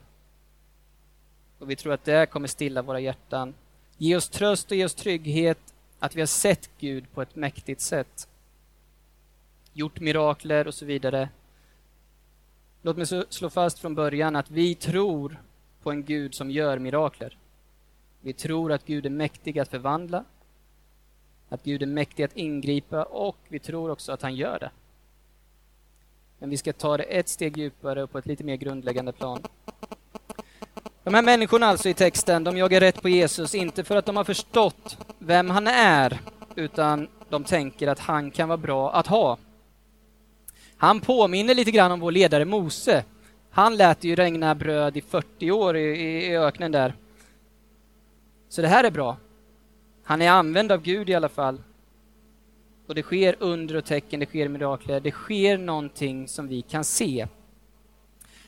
Och 1.59 1.69
vi 1.69 1.75
tror 1.75 1.93
att 1.93 2.03
det 2.03 2.25
kommer 2.25 2.47
stilla 2.47 2.81
våra 2.81 2.99
hjärtan. 2.99 3.53
Ge 3.97 4.15
oss 4.15 4.29
tröst 4.29 4.71
och 4.71 4.77
ge 4.77 4.85
oss 4.85 4.93
trygghet 4.93 5.73
att 5.99 6.15
vi 6.15 6.21
har 6.21 6.27
sett 6.27 6.69
Gud 6.79 7.05
på 7.13 7.21
ett 7.21 7.35
mäktigt 7.35 7.81
sätt. 7.81 8.27
Gjort 9.73 9.99
mirakler 9.99 10.67
och 10.67 10.73
så 10.73 10.85
vidare. 10.85 11.29
Låt 12.81 12.97
mig 12.97 13.25
slå 13.29 13.49
fast 13.49 13.79
från 13.79 13.95
början 13.95 14.35
att 14.35 14.51
vi 14.51 14.75
tror 14.75 15.41
på 15.85 15.91
en 15.91 16.03
Gud 16.03 16.35
som 16.35 16.51
gör 16.51 16.79
mirakler. 16.79 17.37
Vi 18.21 18.33
tror 18.33 18.71
att 18.71 18.85
Gud 18.85 19.05
är 19.05 19.09
mäktig 19.09 19.59
att 19.59 19.69
förvandla, 19.69 20.23
att 21.49 21.63
Gud 21.63 21.81
är 21.81 21.85
mäktig 21.85 22.23
att 22.23 22.37
ingripa 22.37 23.03
och 23.03 23.37
vi 23.47 23.59
tror 23.59 23.91
också 23.91 24.11
att 24.11 24.21
han 24.21 24.35
gör 24.35 24.59
det. 24.59 24.71
Men 26.39 26.49
vi 26.49 26.57
ska 26.57 26.73
ta 26.73 26.97
det 26.97 27.03
ett 27.03 27.29
steg 27.29 27.57
djupare 27.57 28.03
och 28.03 28.11
på 28.11 28.17
ett 28.17 28.25
lite 28.25 28.43
mer 28.43 28.55
grundläggande 28.55 29.11
plan. 29.11 29.41
De 31.03 31.13
här 31.13 31.21
människorna 31.21 31.65
alltså 31.65 31.89
i 31.89 31.93
texten, 31.93 32.43
de 32.43 32.57
jagar 32.57 32.79
rätt 32.79 33.01
på 33.01 33.09
Jesus, 33.09 33.55
inte 33.55 33.83
för 33.83 33.95
att 33.95 34.05
de 34.05 34.17
har 34.17 34.23
förstått 34.23 34.97
vem 35.19 35.49
han 35.49 35.67
är, 35.67 36.19
utan 36.55 37.07
de 37.29 37.43
tänker 37.43 37.87
att 37.87 37.99
han 37.99 38.31
kan 38.31 38.47
vara 38.49 38.57
bra 38.57 38.93
att 38.93 39.07
ha. 39.07 39.37
Han 40.77 41.01
påminner 41.01 41.55
lite 41.55 41.71
grann 41.71 41.91
om 41.91 41.99
vår 41.99 42.11
ledare 42.11 42.45
Mose. 42.45 43.03
Han 43.55 43.75
lät 43.77 44.03
ju 44.03 44.15
regna 44.15 44.55
bröd 44.55 44.97
i 44.97 45.01
40 45.01 45.51
år 45.51 45.77
i, 45.77 45.81
i 46.25 46.37
öknen 46.37 46.71
där. 46.71 46.95
Så 48.49 48.61
det 48.61 48.67
här 48.67 48.83
är 48.83 48.91
bra. 48.91 49.17
Han 50.03 50.21
är 50.21 50.29
använd 50.29 50.71
av 50.71 50.81
Gud 50.81 51.09
i 51.09 51.13
alla 51.13 51.29
fall. 51.29 51.61
Och 52.87 52.95
det 52.95 53.03
sker 53.03 53.35
under 53.39 53.75
och 53.75 53.85
tecken, 53.85 54.19
det 54.19 54.25
sker 54.25 54.47
mirakler, 54.47 54.99
det 54.99 55.11
sker 55.11 55.57
någonting 55.57 56.27
som 56.27 56.47
vi 56.47 56.61
kan 56.61 56.83
se. 56.83 57.27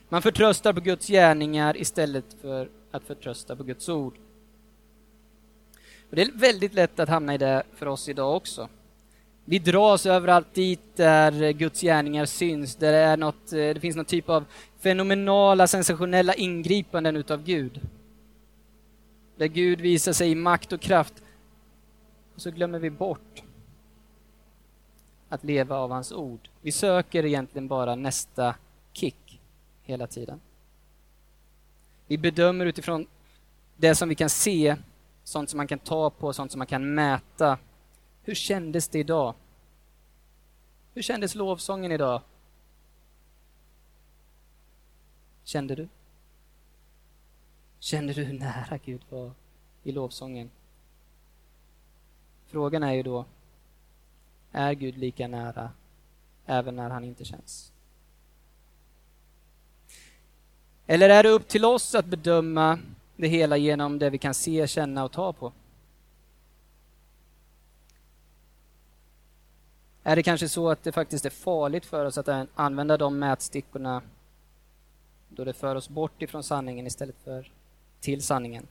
Man 0.10 0.22
förtröstar 0.22 0.74
på 0.74 0.80
Guds 0.80 1.08
gärningar 1.08 1.78
istället 1.78 2.26
för 2.42 2.70
att 2.92 3.04
förtrösta 3.04 3.56
på 3.56 3.64
Guds 3.64 3.90
ord. 3.90 4.18
Och 6.10 6.16
det 6.16 6.22
är 6.22 6.32
väldigt 6.34 6.74
lätt 6.74 7.00
att 7.00 7.10
hamna 7.10 7.34
i 7.34 7.38
det 7.38 7.64
för 7.74 7.86
oss 7.86 8.10
idag 8.10 8.36
också. 8.36 8.70
Vi 9.50 9.60
dras 9.60 10.06
överallt 10.06 10.54
dit 10.54 10.96
där 10.96 11.52
Guds 11.52 11.82
gärningar 11.82 12.26
syns, 12.26 12.76
där 12.76 12.92
det, 12.92 12.98
är 12.98 13.18
något, 13.18 13.54
eh, 13.54 13.58
det 13.58 13.80
finns 13.80 13.96
någon 13.96 14.06
typ 14.06 14.30
av 14.30 14.46
fenomenala, 14.80 15.68
sensationella 15.68 16.34
ingripanden 16.34 17.16
utav 17.16 17.44
Gud. 17.44 17.82
Där 19.38 19.48
Gud 19.48 19.82
visar 19.82 20.14
sig 20.14 20.32
i 20.32 20.36
makt 20.36 20.74
och 20.74 20.82
kraft. 20.82 21.14
Och 22.36 22.42
så 22.42 22.52
glömmer 22.52 22.80
vi 22.80 22.90
bort 22.90 23.44
att 25.30 25.44
leva 25.44 25.76
av 25.76 25.92
hans 25.92 26.12
ord. 26.12 26.50
Vi 26.62 26.72
söker 26.72 27.26
egentligen 27.26 27.68
bara 27.68 27.96
nästa 27.96 28.56
kick 28.94 29.42
hela 29.84 30.08
tiden. 30.08 30.40
Vi 32.08 32.18
bedömer 32.18 32.66
utifrån 32.66 33.08
det 33.78 33.96
som 33.96 34.10
vi 34.10 34.16
kan 34.16 34.30
se, 34.30 34.76
sånt 35.24 35.50
som 35.50 35.58
man 35.58 35.68
kan 35.68 35.80
ta 35.80 36.10
på, 36.10 36.34
sånt 36.34 36.52
som 36.52 36.60
man 36.60 36.68
kan 36.68 36.94
mäta. 36.94 37.58
Hur 38.28 38.36
kändes 38.36 38.88
det 38.88 39.00
idag? 39.00 39.36
Hur 40.94 41.02
kändes 41.02 41.36
lovsången 41.36 41.92
idag? 41.92 42.22
Kände 45.44 45.76
du? 45.76 45.88
Kände 47.80 48.14
du 48.14 48.24
hur 48.24 48.40
nära 48.40 48.80
Gud 48.86 49.02
var 49.10 49.32
i 49.84 49.92
lovsången? 49.92 50.50
Frågan 52.48 52.84
är 52.84 52.94
ju 52.94 53.04
då, 53.04 53.26
är 54.52 54.74
Gud 54.74 54.98
lika 54.98 55.28
nära 55.28 55.72
även 56.46 56.76
när 56.76 56.90
han 56.90 57.04
inte 57.04 57.26
känns? 57.26 57.72
Eller 60.88 61.10
är 61.10 61.24
det 61.24 61.30
upp 61.30 61.48
till 61.48 61.66
oss 61.66 61.96
att 61.96 62.06
bedöma 62.06 62.80
det 63.16 63.28
hela 63.28 63.58
genom 63.58 64.00
det 64.00 64.10
vi 64.10 64.18
kan 64.18 64.34
se, 64.34 64.68
känna 64.68 65.04
och 65.04 65.12
ta 65.12 65.34
på? 65.34 65.54
Är 70.08 70.16
det 70.16 70.24
kanske 70.24 70.50
så 70.50 70.70
att 70.70 70.84
det 70.84 70.92
faktiskt 70.92 71.26
är 71.26 71.30
farligt 71.30 71.86
för 71.86 72.06
oss 72.06 72.18
att 72.18 72.50
använda 72.56 72.98
de 72.98 73.20
mätstickorna 73.20 74.02
då 75.30 75.44
det 75.44 75.54
för 75.54 75.76
oss 75.76 75.90
bort 75.90 76.22
ifrån 76.22 76.44
sanningen 76.44 76.88
istället 76.88 77.16
för 77.24 77.52
till 78.00 78.24
sanningen? 78.24 78.68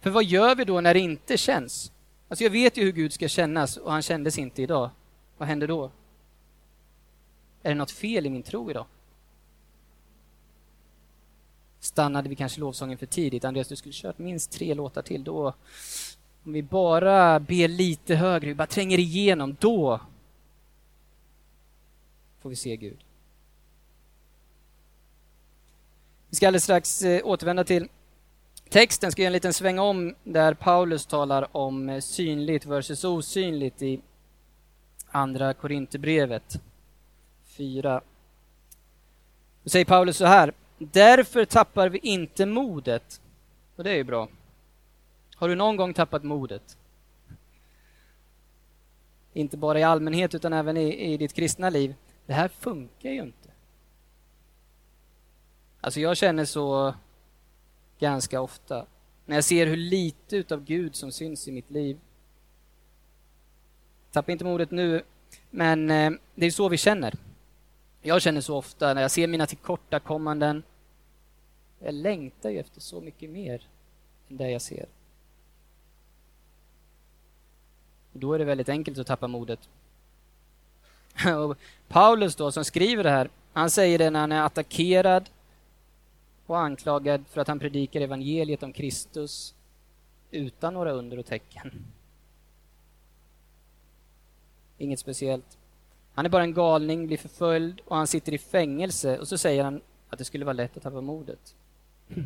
För 0.00 0.10
vad 0.10 0.24
gör 0.24 0.54
vi 0.54 0.64
då 0.64 0.80
när 0.80 0.94
det 0.94 1.00
inte 1.00 1.36
känns? 1.36 1.92
Alltså 2.28 2.44
jag 2.44 2.50
vet 2.50 2.76
ju 2.76 2.84
hur 2.84 2.92
Gud 2.92 3.12
ska 3.12 3.28
kännas 3.28 3.76
och 3.76 3.92
han 3.92 4.02
kändes 4.02 4.38
inte 4.38 4.62
idag. 4.62 4.90
Vad 5.36 5.48
händer 5.48 5.66
då? 5.66 5.90
Är 7.62 7.68
det 7.68 7.74
något 7.74 7.90
fel 7.90 8.26
i 8.26 8.30
min 8.30 8.42
tro 8.42 8.70
idag? 8.70 8.86
Stannade 11.80 12.28
vi 12.28 12.36
kanske 12.36 12.60
lovsången 12.60 12.98
för 12.98 13.06
tidigt? 13.06 13.44
Andreas, 13.44 13.68
du 13.68 13.76
skulle 13.76 13.94
kört 13.94 14.18
minst 14.18 14.50
tre 14.50 14.74
låtar 14.74 15.02
till. 15.02 15.24
Då, 15.24 15.54
om 16.44 16.52
vi 16.52 16.62
bara 16.62 17.40
ber 17.40 17.68
lite 17.68 18.14
högre, 18.14 18.48
vi 18.48 18.54
bara 18.54 18.66
tränger 18.66 18.98
igenom, 18.98 19.56
då 19.60 20.00
får 22.48 22.50
vi 22.50 22.56
se 22.56 22.76
Gud. 22.76 22.98
Vi 26.28 26.36
ska 26.36 26.46
alldeles 26.46 26.64
strax 26.64 27.02
eh, 27.02 27.26
återvända 27.26 27.64
till 27.64 27.88
texten 28.68 29.12
ska 29.12 29.22
göra 29.22 29.26
en 29.26 29.32
liten 29.32 29.52
sväng 29.52 29.78
om 29.78 30.14
där 30.24 30.54
Paulus 30.54 31.06
talar 31.06 31.56
om 31.56 31.88
eh, 31.88 32.00
synligt 32.00 32.66
versus 32.66 33.04
osynligt 33.04 33.82
i 33.82 34.00
Andra 35.10 35.54
Korinthierbrevet 35.54 36.60
4. 37.46 38.00
Då 39.62 39.70
säger 39.70 39.84
Paulus 39.84 40.16
så 40.16 40.26
här. 40.26 40.52
Därför 40.78 41.44
tappar 41.44 41.88
vi 41.88 41.98
inte 41.98 42.46
modet. 42.46 43.20
Och 43.76 43.84
det 43.84 43.90
är 43.90 43.96
ju 43.96 44.04
bra. 44.04 44.28
Har 45.34 45.48
du 45.48 45.54
någon 45.54 45.76
gång 45.76 45.94
tappat 45.94 46.24
modet? 46.24 46.76
Inte 49.32 49.56
bara 49.56 49.80
i 49.80 49.82
allmänhet 49.82 50.34
utan 50.34 50.52
även 50.52 50.76
i, 50.76 51.12
i 51.12 51.16
ditt 51.16 51.32
kristna 51.32 51.70
liv. 51.70 51.94
Det 52.28 52.34
här 52.34 52.48
funkar 52.48 53.10
ju 53.10 53.22
inte. 53.22 53.48
Alltså 55.80 56.00
jag 56.00 56.16
känner 56.16 56.44
så 56.44 56.94
ganska 57.98 58.40
ofta. 58.40 58.86
När 59.26 59.34
jag 59.34 59.44
ser 59.44 59.66
hur 59.66 59.76
lite 59.76 60.36
utav 60.36 60.64
Gud 60.64 60.96
som 60.96 61.12
syns 61.12 61.48
i 61.48 61.52
mitt 61.52 61.70
liv. 61.70 61.98
Tappa 64.12 64.32
inte 64.32 64.44
modet 64.44 64.70
nu, 64.70 65.02
men 65.50 65.90
eh, 65.90 66.10
det 66.34 66.46
är 66.46 66.50
så 66.50 66.68
vi 66.68 66.76
känner. 66.76 67.14
Jag 68.02 68.22
känner 68.22 68.40
så 68.40 68.56
ofta 68.56 68.94
när 68.94 69.02
jag 69.02 69.10
ser 69.10 69.26
mina 69.26 69.46
tillkortakommanden. 69.46 70.62
Jag 71.78 71.94
längtar 71.94 72.50
ju 72.50 72.58
efter 72.58 72.80
så 72.80 73.00
mycket 73.00 73.30
mer 73.30 73.66
än 74.28 74.36
det 74.36 74.50
jag 74.50 74.62
ser. 74.62 74.86
Och 78.12 78.18
då 78.18 78.32
är 78.32 78.38
det 78.38 78.44
väldigt 78.44 78.68
enkelt 78.68 78.98
att 78.98 79.06
tappa 79.06 79.28
modet. 79.28 79.68
Och 81.36 81.58
Paulus 81.88 82.36
då, 82.36 82.52
som 82.52 82.64
skriver 82.64 83.04
det 83.04 83.10
här, 83.10 83.30
han 83.52 83.70
säger 83.70 83.98
det 83.98 84.10
när 84.10 84.20
han 84.20 84.32
är 84.32 84.42
attackerad 84.42 85.30
och 86.46 86.58
anklagad 86.58 87.24
för 87.30 87.40
att 87.40 87.48
han 87.48 87.58
predikar 87.58 88.00
evangeliet 88.00 88.62
om 88.62 88.72
Kristus 88.72 89.54
utan 90.30 90.74
några 90.74 90.92
under 90.92 91.18
och 91.18 91.26
tecken. 91.26 91.84
Inget 94.78 95.00
speciellt. 95.00 95.58
Han 96.14 96.26
är 96.26 96.30
bara 96.30 96.42
en 96.42 96.54
galning, 96.54 97.06
blir 97.06 97.18
förföljd 97.18 97.80
och 97.84 97.96
han 97.96 98.06
sitter 98.06 98.34
i 98.34 98.38
fängelse 98.38 99.18
och 99.18 99.28
så 99.28 99.38
säger 99.38 99.64
han 99.64 99.80
att 100.08 100.18
det 100.18 100.24
skulle 100.24 100.44
vara 100.44 100.52
lätt 100.52 100.76
att 100.76 100.82
tappa 100.82 101.00
modet. 101.00 101.54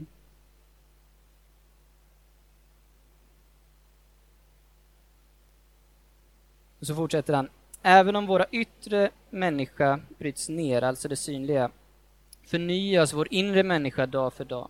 Och 6.81 6.87
så 6.87 6.95
fortsätter 6.95 7.35
han. 7.35 7.49
Även 7.83 8.17
om 8.17 8.27
våra 8.27 8.47
yttre 8.51 9.11
människa 9.31 10.01
bryts 10.19 10.49
ner, 10.49 10.83
alltså 10.83 11.09
det 11.09 11.17
synliga, 11.17 11.71
förnyas 12.47 13.13
vår 13.13 13.29
inre 13.31 13.63
människa 13.63 14.07
dag 14.07 14.33
för 14.33 14.45
dag. 14.45 14.69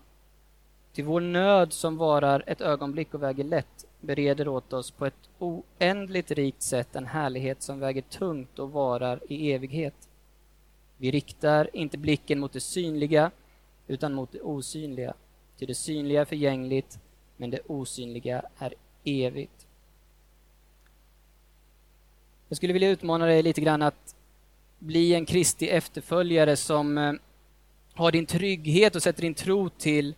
Till 0.92 1.04
vår 1.04 1.20
nöd 1.20 1.72
som 1.72 1.96
varar 1.96 2.44
ett 2.46 2.60
ögonblick 2.60 3.14
och 3.14 3.22
väger 3.22 3.44
lätt 3.44 3.86
bereder 4.00 4.48
åt 4.48 4.72
oss 4.72 4.90
på 4.90 5.06
ett 5.06 5.28
oändligt 5.38 6.30
rikt 6.30 6.62
sätt 6.62 6.96
en 6.96 7.06
härlighet 7.06 7.62
som 7.62 7.80
väger 7.80 8.02
tungt 8.02 8.58
och 8.58 8.72
varar 8.72 9.20
i 9.28 9.52
evighet. 9.52 10.08
Vi 10.96 11.10
riktar 11.10 11.76
inte 11.76 11.98
blicken 11.98 12.40
mot 12.40 12.52
det 12.52 12.60
synliga 12.60 13.30
utan 13.86 14.14
mot 14.14 14.32
det 14.32 14.40
osynliga. 14.40 15.14
Till 15.58 15.68
det 15.68 15.74
synliga 15.74 16.20
är 16.20 16.24
förgängligt, 16.24 16.98
men 17.36 17.50
det 17.50 17.60
osynliga 17.66 18.42
är 18.58 18.74
evigt. 19.04 19.61
Jag 22.52 22.56
skulle 22.56 22.72
vilja 22.72 22.90
utmana 22.90 23.26
dig 23.26 23.42
lite 23.42 23.60
grann 23.60 23.82
att 23.82 24.14
bli 24.78 25.14
en 25.14 25.26
Kristi 25.26 25.68
efterföljare 25.68 26.56
som 26.56 26.98
eh, 26.98 27.12
har 27.94 28.12
din 28.12 28.26
trygghet 28.26 28.96
och 28.96 29.02
sätter 29.02 29.22
din 29.22 29.34
tro 29.34 29.68
till 29.68 30.14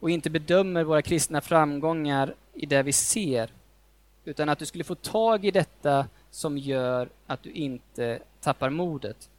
och 0.00 0.10
inte 0.10 0.30
bedömer 0.30 0.84
våra 0.84 1.02
kristna 1.02 1.40
framgångar 1.40 2.34
i 2.52 2.66
det 2.66 2.82
vi 2.82 2.92
ser, 2.92 3.50
utan 4.24 4.48
att 4.48 4.58
du 4.58 4.66
skulle 4.66 4.84
få 4.84 4.94
tag 4.94 5.44
i 5.44 5.50
detta 5.50 6.06
som 6.30 6.58
gör 6.58 7.08
att 7.26 7.42
du 7.42 7.50
inte 7.50 8.18
tappar 8.40 8.70
modet. 8.70 9.30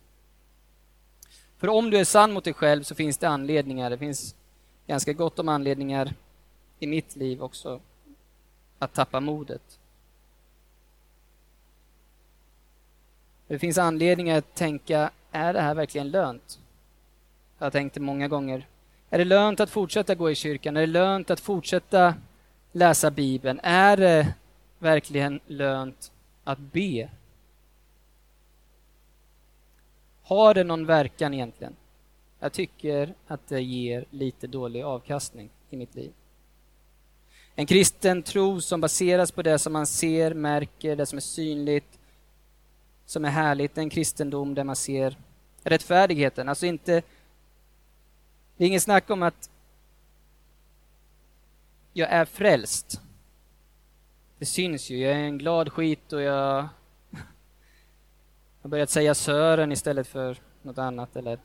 För 1.58 1.68
om 1.68 1.90
du 1.90 1.98
är 1.98 2.06
sann 2.06 2.34
mot 2.34 2.44
dig 2.44 2.54
själv 2.54 2.84
så 2.84 2.96
finns 2.96 3.18
det 3.18 3.30
anledningar, 3.30 3.90
det 3.90 3.98
finns 3.98 4.36
ganska 4.88 5.14
gott 5.14 5.40
om 5.40 5.50
anledningar 5.50 6.14
i 6.80 6.88
mitt 6.88 7.16
liv 7.16 7.44
också, 7.44 7.80
att 8.80 8.94
tappa 8.94 9.20
modet. 9.20 9.80
Det 13.48 13.60
finns 13.60 13.78
anledning 13.78 14.32
att 14.32 14.56
tänka, 14.56 15.12
är 15.32 15.54
det 15.54 15.62
här 15.62 15.76
verkligen 15.76 16.10
lönt? 16.10 16.60
Jag 17.58 17.66
har 17.66 17.72
tänkt 17.72 17.94
det 17.94 18.00
många 18.00 18.28
gånger. 18.28 18.68
Är 19.10 19.18
det 19.18 19.26
lönt 19.26 19.60
att 19.60 19.70
fortsätta 19.70 20.16
gå 20.16 20.32
i 20.32 20.36
kyrkan? 20.36 20.78
Är 20.78 20.82
det 20.82 20.88
lönt 20.88 21.30
att 21.30 21.40
fortsätta 21.40 22.16
läsa 22.72 23.12
Bibeln? 23.12 23.60
Är 23.64 23.98
det 23.98 24.34
verkligen 24.80 25.40
lönt 25.48 26.12
att 26.44 26.60
be? 26.60 27.10
Har 30.24 30.54
det 30.54 30.64
någon 30.64 30.86
verkan 30.86 31.34
egentligen? 31.34 31.76
Jag 32.40 32.54
tycker 32.54 33.14
att 33.28 33.48
det 33.48 33.62
ger 33.62 34.06
lite 34.10 34.48
dålig 34.48 34.82
avkastning 34.82 35.50
i 35.70 35.78
mitt 35.78 35.96
liv. 35.96 36.12
En 37.56 37.66
kristen 37.66 38.24
tro 38.24 38.62
som 38.62 38.82
baseras 38.82 39.32
på 39.32 39.42
det 39.42 39.60
som 39.60 39.74
man 39.74 39.88
ser, 39.88 40.34
märker, 40.34 40.96
det 40.96 41.06
som 41.06 41.18
är 41.18 41.22
synligt, 41.22 42.00
som 43.06 43.26
är 43.26 43.30
härligt. 43.30 43.78
En 43.78 43.90
kristendom 43.90 44.56
där 44.56 44.64
man 44.64 44.76
ser 44.76 45.18
rättfärdigheten. 45.64 46.50
Alltså 46.50 46.66
inte... 46.66 47.02
Det 48.58 48.64
är 48.64 48.68
ingen 48.68 48.82
snack 48.82 49.10
om 49.10 49.24
att 49.24 49.50
jag 51.94 52.10
är 52.10 52.26
frälst. 52.26 53.02
Det 54.38 54.46
syns 54.46 54.90
ju. 54.90 54.98
Jag 54.98 55.12
är 55.12 55.24
en 55.24 55.38
glad 55.38 55.74
skit 55.74 56.14
och 56.14 56.22
jag 56.22 56.68
har 58.62 58.70
börjat 58.70 58.90
säga 58.90 59.16
Sören 59.16 59.72
istället 59.72 60.08
för 60.08 60.38
något 60.62 60.78
annat. 60.78 61.16
Eller 61.16 61.40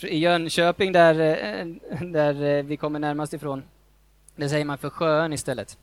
I 0.00 0.18
Jönköping, 0.18 0.92
där, 0.92 1.20
eh, 1.20 1.66
där 2.00 2.42
eh, 2.42 2.64
vi 2.64 2.76
kommer 2.76 2.98
närmast 2.98 3.32
ifrån, 3.32 3.62
där 4.36 4.48
säger 4.48 4.64
man 4.64 4.78
för 4.78 4.90
sjön 4.90 5.32
istället. 5.32 5.78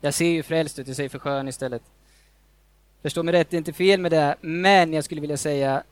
Jag 0.00 0.14
ser 0.14 0.28
ju 0.28 0.42
frälst 0.42 0.78
ut, 0.78 0.86
jag 0.86 0.96
säger 0.96 1.08
för 1.08 1.18
sjön 1.18 1.48
istället. 1.48 1.82
Förstå 3.02 3.22
mig 3.22 3.34
rätt, 3.34 3.50
det 3.50 3.56
är 3.56 3.58
inte 3.58 3.72
fel 3.72 4.00
med 4.00 4.12
det, 4.12 4.36
men 4.40 4.92
jag 4.92 5.04
skulle 5.04 5.20
vilja 5.20 5.36
säga 5.36 5.82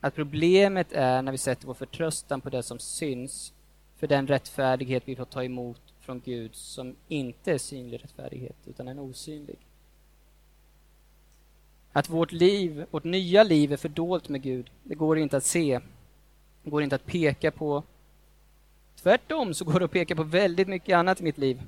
att 0.00 0.14
problemet 0.14 0.92
är 0.92 1.22
när 1.22 1.32
vi 1.32 1.38
sätter 1.38 1.66
vår 1.66 1.74
förtröstan 1.74 2.40
på 2.40 2.50
det 2.50 2.62
som 2.62 2.78
syns, 2.78 3.52
för 3.96 4.06
den 4.06 4.26
rättfärdighet 4.26 5.02
vi 5.06 5.16
får 5.16 5.24
ta 5.24 5.44
emot 5.44 5.80
från 6.00 6.20
Gud 6.24 6.54
som 6.54 6.96
inte 7.08 7.52
är 7.52 7.58
synlig 7.58 8.04
rättfärdighet, 8.04 8.56
utan 8.66 8.88
en 8.88 8.98
osynlig. 8.98 9.58
Att 11.92 12.08
vårt 12.08 12.32
liv, 12.32 12.84
vårt 12.90 13.04
nya 13.04 13.42
liv 13.42 13.72
är 13.72 13.76
fördolt 13.76 14.28
med 14.28 14.42
Gud, 14.42 14.70
det 14.82 14.94
går 14.94 15.18
inte 15.18 15.36
att 15.36 15.44
se, 15.44 15.80
det 16.62 16.70
går 16.70 16.82
inte 16.82 16.96
att 16.96 17.06
peka 17.06 17.50
på. 17.50 17.82
Tvärtom 19.02 19.54
så 19.54 19.64
går 19.64 19.78
det 19.78 19.84
att 19.84 19.90
peka 19.90 20.16
på 20.16 20.22
väldigt 20.22 20.68
mycket 20.68 20.96
annat 20.96 21.20
i 21.20 21.24
mitt 21.24 21.38
liv. 21.38 21.62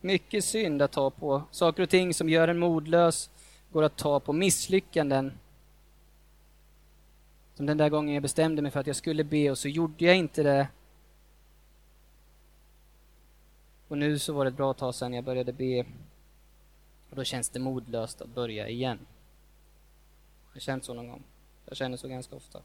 Mycket 0.00 0.44
synd 0.44 0.82
att 0.82 0.92
ta 0.92 1.10
på, 1.10 1.42
saker 1.50 1.82
och 1.82 1.90
ting 1.90 2.14
som 2.14 2.28
gör 2.28 2.48
en 2.48 2.58
modlös, 2.58 3.30
går 3.72 3.82
att 3.82 3.96
ta 3.96 4.20
på 4.20 4.32
misslyckanden. 4.32 5.32
Som 7.54 7.66
den 7.66 7.78
där 7.78 7.88
gången 7.88 8.14
jag 8.14 8.22
bestämde 8.22 8.62
mig 8.62 8.70
för 8.70 8.80
att 8.80 8.86
jag 8.86 8.96
skulle 8.96 9.24
be 9.24 9.50
och 9.50 9.58
så 9.58 9.68
gjorde 9.68 10.04
jag 10.04 10.16
inte 10.16 10.42
det. 10.42 10.68
Och 13.88 13.98
nu 13.98 14.18
så 14.18 14.32
var 14.32 14.44
det 14.44 14.48
ett 14.48 14.56
bra 14.56 14.74
tag 14.74 14.94
sedan 14.94 15.12
jag 15.12 15.24
började 15.24 15.52
be. 15.52 15.84
Och 17.10 17.16
då 17.16 17.24
känns 17.24 17.48
det 17.48 17.58
modlöst 17.58 18.20
att 18.20 18.34
börja 18.34 18.68
igen. 18.68 18.98
Jag 20.48 20.54
Har 20.54 20.60
känt 20.60 20.84
så 20.84 20.94
någon 20.94 21.08
gång? 21.08 21.22
Jag 21.66 21.76
känner 21.76 21.96
så 21.96 22.08
ganska 22.08 22.36
ofta. 22.36 22.60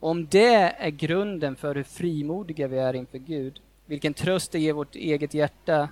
Om 0.00 0.26
det 0.26 0.54
är 0.54 0.90
grunden 0.90 1.56
för 1.56 1.74
hur 1.74 1.82
frimodiga 1.82 2.68
vi 2.68 2.78
är 2.78 2.94
inför 2.94 3.18
Gud, 3.18 3.60
vilken 3.86 4.14
tröst 4.14 4.52
det 4.52 4.58
ger 4.58 4.72
vårt 4.72 4.94
eget 4.94 5.34
hjärta, 5.34 5.88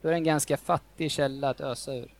då 0.00 0.08
är 0.08 0.12
det 0.12 0.18
en 0.18 0.24
ganska 0.24 0.56
fattig 0.56 1.10
källa 1.10 1.48
att 1.48 1.60
ösa 1.60 1.94
ur. 1.94 2.14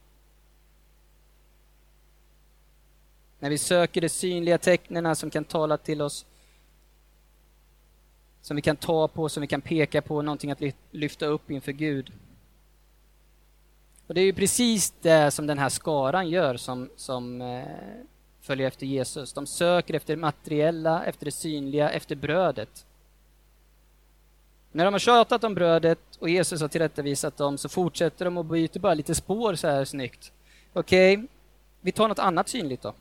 När 3.45 3.51
vi 3.51 3.59
söker 3.59 4.01
de 4.01 4.09
synliga 4.09 4.59
tecknen 4.59 5.17
som 5.17 5.31
kan 5.31 5.45
tala 5.45 5.77
till 5.77 6.03
oss, 6.03 6.27
som 8.43 8.57
vi 8.57 8.63
kan 8.63 8.77
ta 8.77 9.09
på, 9.09 9.29
som 9.29 9.41
vi 9.41 9.47
kan 9.47 9.61
peka 9.61 10.03
på, 10.03 10.23
någonting 10.23 10.51
att 10.51 10.63
lyfta 10.91 11.27
upp 11.27 11.51
inför 11.51 11.73
Gud. 11.73 12.13
Och 14.07 14.15
Det 14.15 14.21
är 14.21 14.25
ju 14.25 14.33
precis 14.33 14.95
det 15.01 15.31
som 15.31 15.47
den 15.47 15.59
här 15.59 15.69
skaran 15.69 16.29
gör 16.29 16.57
som, 16.57 16.91
som 16.97 17.43
eh, 17.43 17.65
följer 18.41 18.67
efter 18.69 18.87
Jesus. 18.87 19.33
De 19.33 19.47
söker 19.47 19.95
efter 19.95 20.17
det 20.17 20.21
materiella, 20.21 21.05
efter 21.05 21.25
det 21.25 21.33
synliga, 21.33 21.91
efter 21.91 22.17
brödet. 22.17 22.87
När 24.73 24.85
de 24.85 24.95
har 24.95 24.99
tjatat 24.99 25.45
om 25.45 25.55
brödet 25.55 26.17
och 26.19 26.29
Jesus 26.29 26.61
har 26.61 26.69
tillrättavisat 26.69 27.37
dem 27.37 27.59
så 27.59 27.69
fortsätter 27.69 28.25
de 28.25 28.39
och 28.39 28.45
byter 28.45 28.79
bara 28.79 28.95
lite 28.95 29.15
spår 29.15 29.55
så 29.55 29.69
här 29.69 29.85
snyggt. 29.85 30.33
Okej, 30.73 31.15
okay, 31.17 31.27
vi 31.81 31.93
tar 31.93 32.09
något 32.09 32.19
annat 32.19 32.49
synligt 32.49 32.83
då 32.83 32.95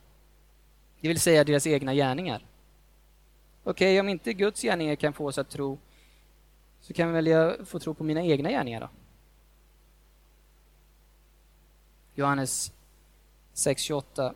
det 1.04 1.08
vill 1.08 1.20
säga 1.20 1.44
deras 1.44 1.68
egna 1.68 1.94
gärningar. 1.94 2.46
Okej, 3.64 3.94
okay, 3.94 4.00
om 4.00 4.10
inte 4.10 4.34
Guds 4.34 4.62
gärningar 4.62 4.96
kan 4.96 5.14
få 5.14 5.28
oss 5.28 5.38
att 5.38 5.50
tro, 5.50 5.78
så 6.82 6.94
kan 6.94 7.14
väl 7.14 7.28
jag 7.28 7.68
få 7.68 7.80
tro 7.80 7.94
på 7.94 8.04
mina 8.04 8.22
egna 8.24 8.50
gärningar 8.50 8.80
då. 8.80 8.90
Johannes 12.16 12.72
6.28. 13.54 14.34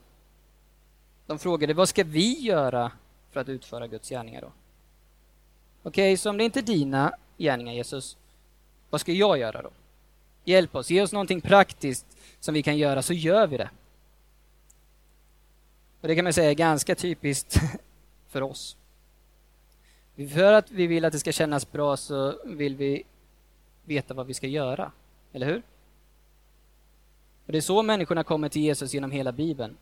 De 1.26 1.40
frågade, 1.40 1.74
vad 1.74 1.90
ska 1.90 2.04
vi 2.04 2.40
göra 2.40 2.92
för 3.32 3.40
att 3.40 3.50
utföra 3.50 3.88
Guds 3.88 4.10
gärningar 4.10 4.42
då? 4.42 4.52
Okej, 5.84 6.12
okay, 6.12 6.18
så 6.18 6.30
om 6.30 6.38
det 6.38 6.44
inte 6.44 6.60
är 6.60 6.64
dina 6.64 7.14
gärningar, 7.38 7.74
Jesus, 7.74 8.18
vad 8.90 9.02
ska 9.02 9.12
jag 9.12 9.38
göra 9.38 9.62
då? 9.62 9.72
Hjälp 10.44 10.76
oss, 10.76 10.90
ge 10.90 11.02
oss 11.02 11.12
någonting 11.12 11.42
praktiskt 11.42 12.06
som 12.40 12.54
vi 12.54 12.64
kan 12.64 12.78
göra, 12.78 13.02
så 13.02 13.14
gör 13.14 13.48
vi 13.48 13.58
det. 13.58 13.70
Och 16.08 16.10
det 16.10 16.16
kan 16.16 16.24
man 16.24 16.34
säga 16.34 16.50
är 16.50 16.56
ganska 16.56 16.96
typiskt 16.96 17.62
för 18.28 18.42
oss. 18.42 18.78
För 20.16 20.54
att 20.54 20.72
vi 20.72 20.88
vill 20.88 21.06
att 21.06 21.14
det 21.14 21.20
ska 21.20 21.32
kännas 21.32 21.72
bra 21.72 21.98
så 21.98 22.40
vill 22.46 22.76
vi 22.76 23.04
veta 23.86 24.14
vad 24.14 24.28
vi 24.28 24.34
ska 24.34 24.48
göra, 24.48 24.92
eller 25.34 25.46
hur? 25.46 25.62
Och 27.46 27.52
Det 27.52 27.58
är 27.58 27.62
så 27.62 27.84
människorna 27.84 28.24
kommer 28.24 28.50
till 28.50 28.62
Jesus 28.62 28.94
genom 28.94 29.12
hela 29.12 29.32
Bibeln. 29.32 29.78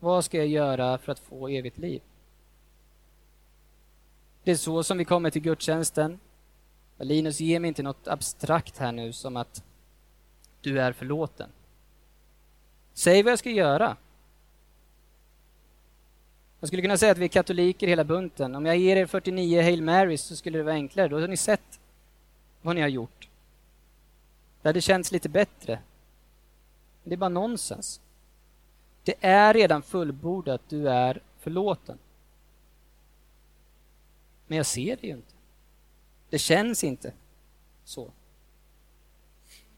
Vad 0.00 0.24
ska 0.24 0.36
jag 0.38 0.46
göra 0.46 0.98
för 0.98 1.12
att 1.12 1.18
få 1.18 1.48
evigt 1.48 1.78
liv? 1.78 2.02
Det 4.44 4.50
är 4.50 4.56
så 4.56 4.82
som 4.82 4.98
vi 4.98 5.04
kommer 5.04 5.30
till 5.30 5.42
gudstjänsten. 5.42 6.20
Linus, 6.98 7.40
ge 7.40 7.60
mig 7.60 7.68
inte 7.68 7.82
något 7.82 8.08
abstrakt 8.08 8.78
här 8.78 8.92
nu 8.92 9.12
som 9.12 9.36
att 9.36 9.64
du 10.60 10.80
är 10.80 10.92
förlåten. 10.92 11.48
Säg 12.94 13.22
vad 13.22 13.32
jag 13.32 13.38
ska 13.38 13.50
göra. 13.50 13.96
Jag 16.62 16.68
skulle 16.68 16.82
kunna 16.82 16.96
säga 16.96 17.12
att 17.12 17.18
vi 17.18 17.24
är 17.24 17.28
katoliker 17.28 17.86
hela 17.86 18.04
bunten. 18.04 18.54
Om 18.54 18.66
jag 18.66 18.76
ger 18.76 18.96
er 18.96 19.06
49 19.06 19.62
Hail 19.62 19.82
Marys 19.82 20.22
så 20.22 20.36
skulle 20.36 20.58
det 20.58 20.64
vara 20.64 20.74
enklare. 20.74 21.08
Då 21.08 21.20
har 21.20 21.28
ni 21.28 21.36
sett 21.36 21.80
vad 22.62 22.74
ni 22.74 22.80
har 22.80 22.88
gjort. 22.88 23.28
Det 24.62 24.68
hade 24.68 24.80
känts 24.80 25.12
lite 25.12 25.28
bättre. 25.28 25.78
Det 27.04 27.12
är 27.12 27.16
bara 27.16 27.28
nonsens. 27.28 28.00
Det 29.04 29.14
är 29.20 29.54
redan 29.54 29.82
fullbordat, 29.82 30.60
du 30.68 30.88
är 30.88 31.20
förlåten. 31.40 31.98
Men 34.46 34.56
jag 34.56 34.66
ser 34.66 34.96
det 35.00 35.06
ju 35.06 35.12
inte. 35.12 35.34
Det 36.30 36.38
känns 36.38 36.84
inte 36.84 37.12
så. 37.84 38.04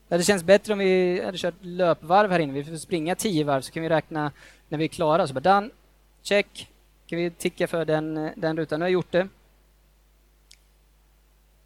Det 0.08 0.14
hade 0.14 0.24
känts 0.24 0.44
bättre 0.44 0.72
om 0.72 0.78
vi 0.78 1.22
hade 1.24 1.38
kört 1.38 1.54
löpvarv 1.60 2.30
här 2.30 2.38
inne. 2.38 2.52
Vi 2.52 2.64
får 2.64 2.76
springa 2.76 3.14
tio 3.16 3.44
varv 3.44 3.60
så 3.60 3.72
kan 3.72 3.82
vi 3.82 3.88
räkna 3.88 4.32
när 4.68 4.78
vi 4.78 4.84
är 4.84 4.88
klara. 4.88 5.26
Så 5.26 5.34
bara, 5.34 5.60
done, 5.60 5.70
check, 6.22 6.70
kan 7.06 7.18
vi 7.18 7.30
ticka 7.30 7.68
för 7.68 7.84
den, 7.84 8.30
den 8.36 8.56
rutan. 8.56 8.80
Nu 8.80 8.84
har 8.84 8.88
jag 8.88 8.92
gjort 8.92 9.12
det. 9.12 9.28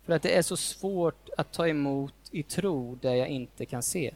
För 0.05 0.13
att 0.13 0.23
det 0.23 0.37
är 0.37 0.43
så 0.43 0.57
svårt 0.57 1.29
att 1.37 1.53
ta 1.53 1.69
emot 1.69 2.15
i 2.31 2.43
tro 2.43 2.95
där 2.95 3.15
jag 3.15 3.29
inte 3.29 3.67
kan 3.67 3.83
se. 3.83 4.15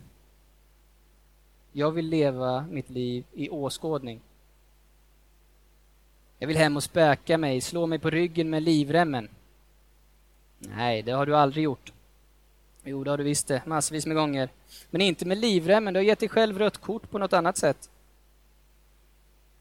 Jag 1.73 1.91
vill 1.91 2.09
leva 2.09 2.67
mitt 2.71 2.91
liv 2.91 3.25
i 3.33 3.51
åskådning. 3.51 4.21
Jag 6.39 6.49
vill 6.49 6.57
hem 6.57 6.77
och 6.77 6.83
späka 6.83 7.39
mig, 7.39 7.61
slå 7.61 7.87
mig 7.87 7.99
på 7.99 8.11
ryggen 8.11 8.51
med 8.51 8.63
livremmen. 8.63 9.29
Nej, 10.59 11.03
det 11.03 11.13
har 11.13 11.27
du 11.27 11.37
aldrig 11.37 11.65
gjort. 11.65 11.93
Jo, 12.85 13.05
det 13.05 13.11
har 13.11 13.19
du 13.19 13.25
visst 13.25 13.47
det, 13.47 13.63
massvis 13.67 14.07
med 14.07 14.17
gånger. 14.17 14.49
Men 14.91 15.01
inte 15.01 15.25
med 15.25 15.39
livremmen, 15.39 15.95
du 15.95 16.01
har 16.01 16.05
gett 16.05 16.19
dig 16.19 16.29
själv 16.29 16.59
rött 16.59 16.79
kort 16.79 17.11
på 17.11 17.19
något 17.19 17.33
annat 17.33 17.57
sätt. 17.57 17.91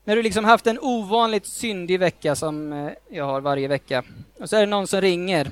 När 0.03 0.15
du 0.15 0.23
liksom 0.23 0.45
haft 0.45 0.67
en 0.67 0.79
ovanligt 0.79 1.45
syndig 1.45 1.99
vecka 1.99 2.35
som 2.35 2.73
eh, 2.73 2.91
jag 3.09 3.25
har 3.25 3.41
varje 3.41 3.67
vecka. 3.67 4.03
Och 4.39 4.49
så 4.49 4.55
är 4.55 4.59
det 4.59 4.65
någon 4.65 4.87
som 4.87 5.01
ringer 5.01 5.51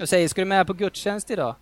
och 0.00 0.08
säger, 0.08 0.28
ska 0.28 0.40
du 0.40 0.44
med 0.44 0.66
på 0.66 0.72
gudstjänst 0.72 1.30
idag? 1.30 1.54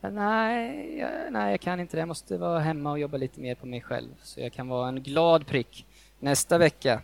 Nej, 0.00 0.98
jag, 0.98 1.10
nej, 1.30 1.50
jag 1.50 1.60
kan 1.60 1.80
inte 1.80 1.96
det. 1.96 2.00
Jag 2.00 2.08
måste 2.08 2.36
vara 2.36 2.58
hemma 2.58 2.90
och 2.90 2.98
jobba 2.98 3.16
lite 3.16 3.40
mer 3.40 3.54
på 3.54 3.66
mig 3.66 3.80
själv 3.80 4.08
så 4.22 4.40
jag 4.40 4.52
kan 4.52 4.68
vara 4.68 4.88
en 4.88 5.02
glad 5.02 5.46
prick 5.46 5.86
nästa 6.18 6.58
vecka. 6.58 7.02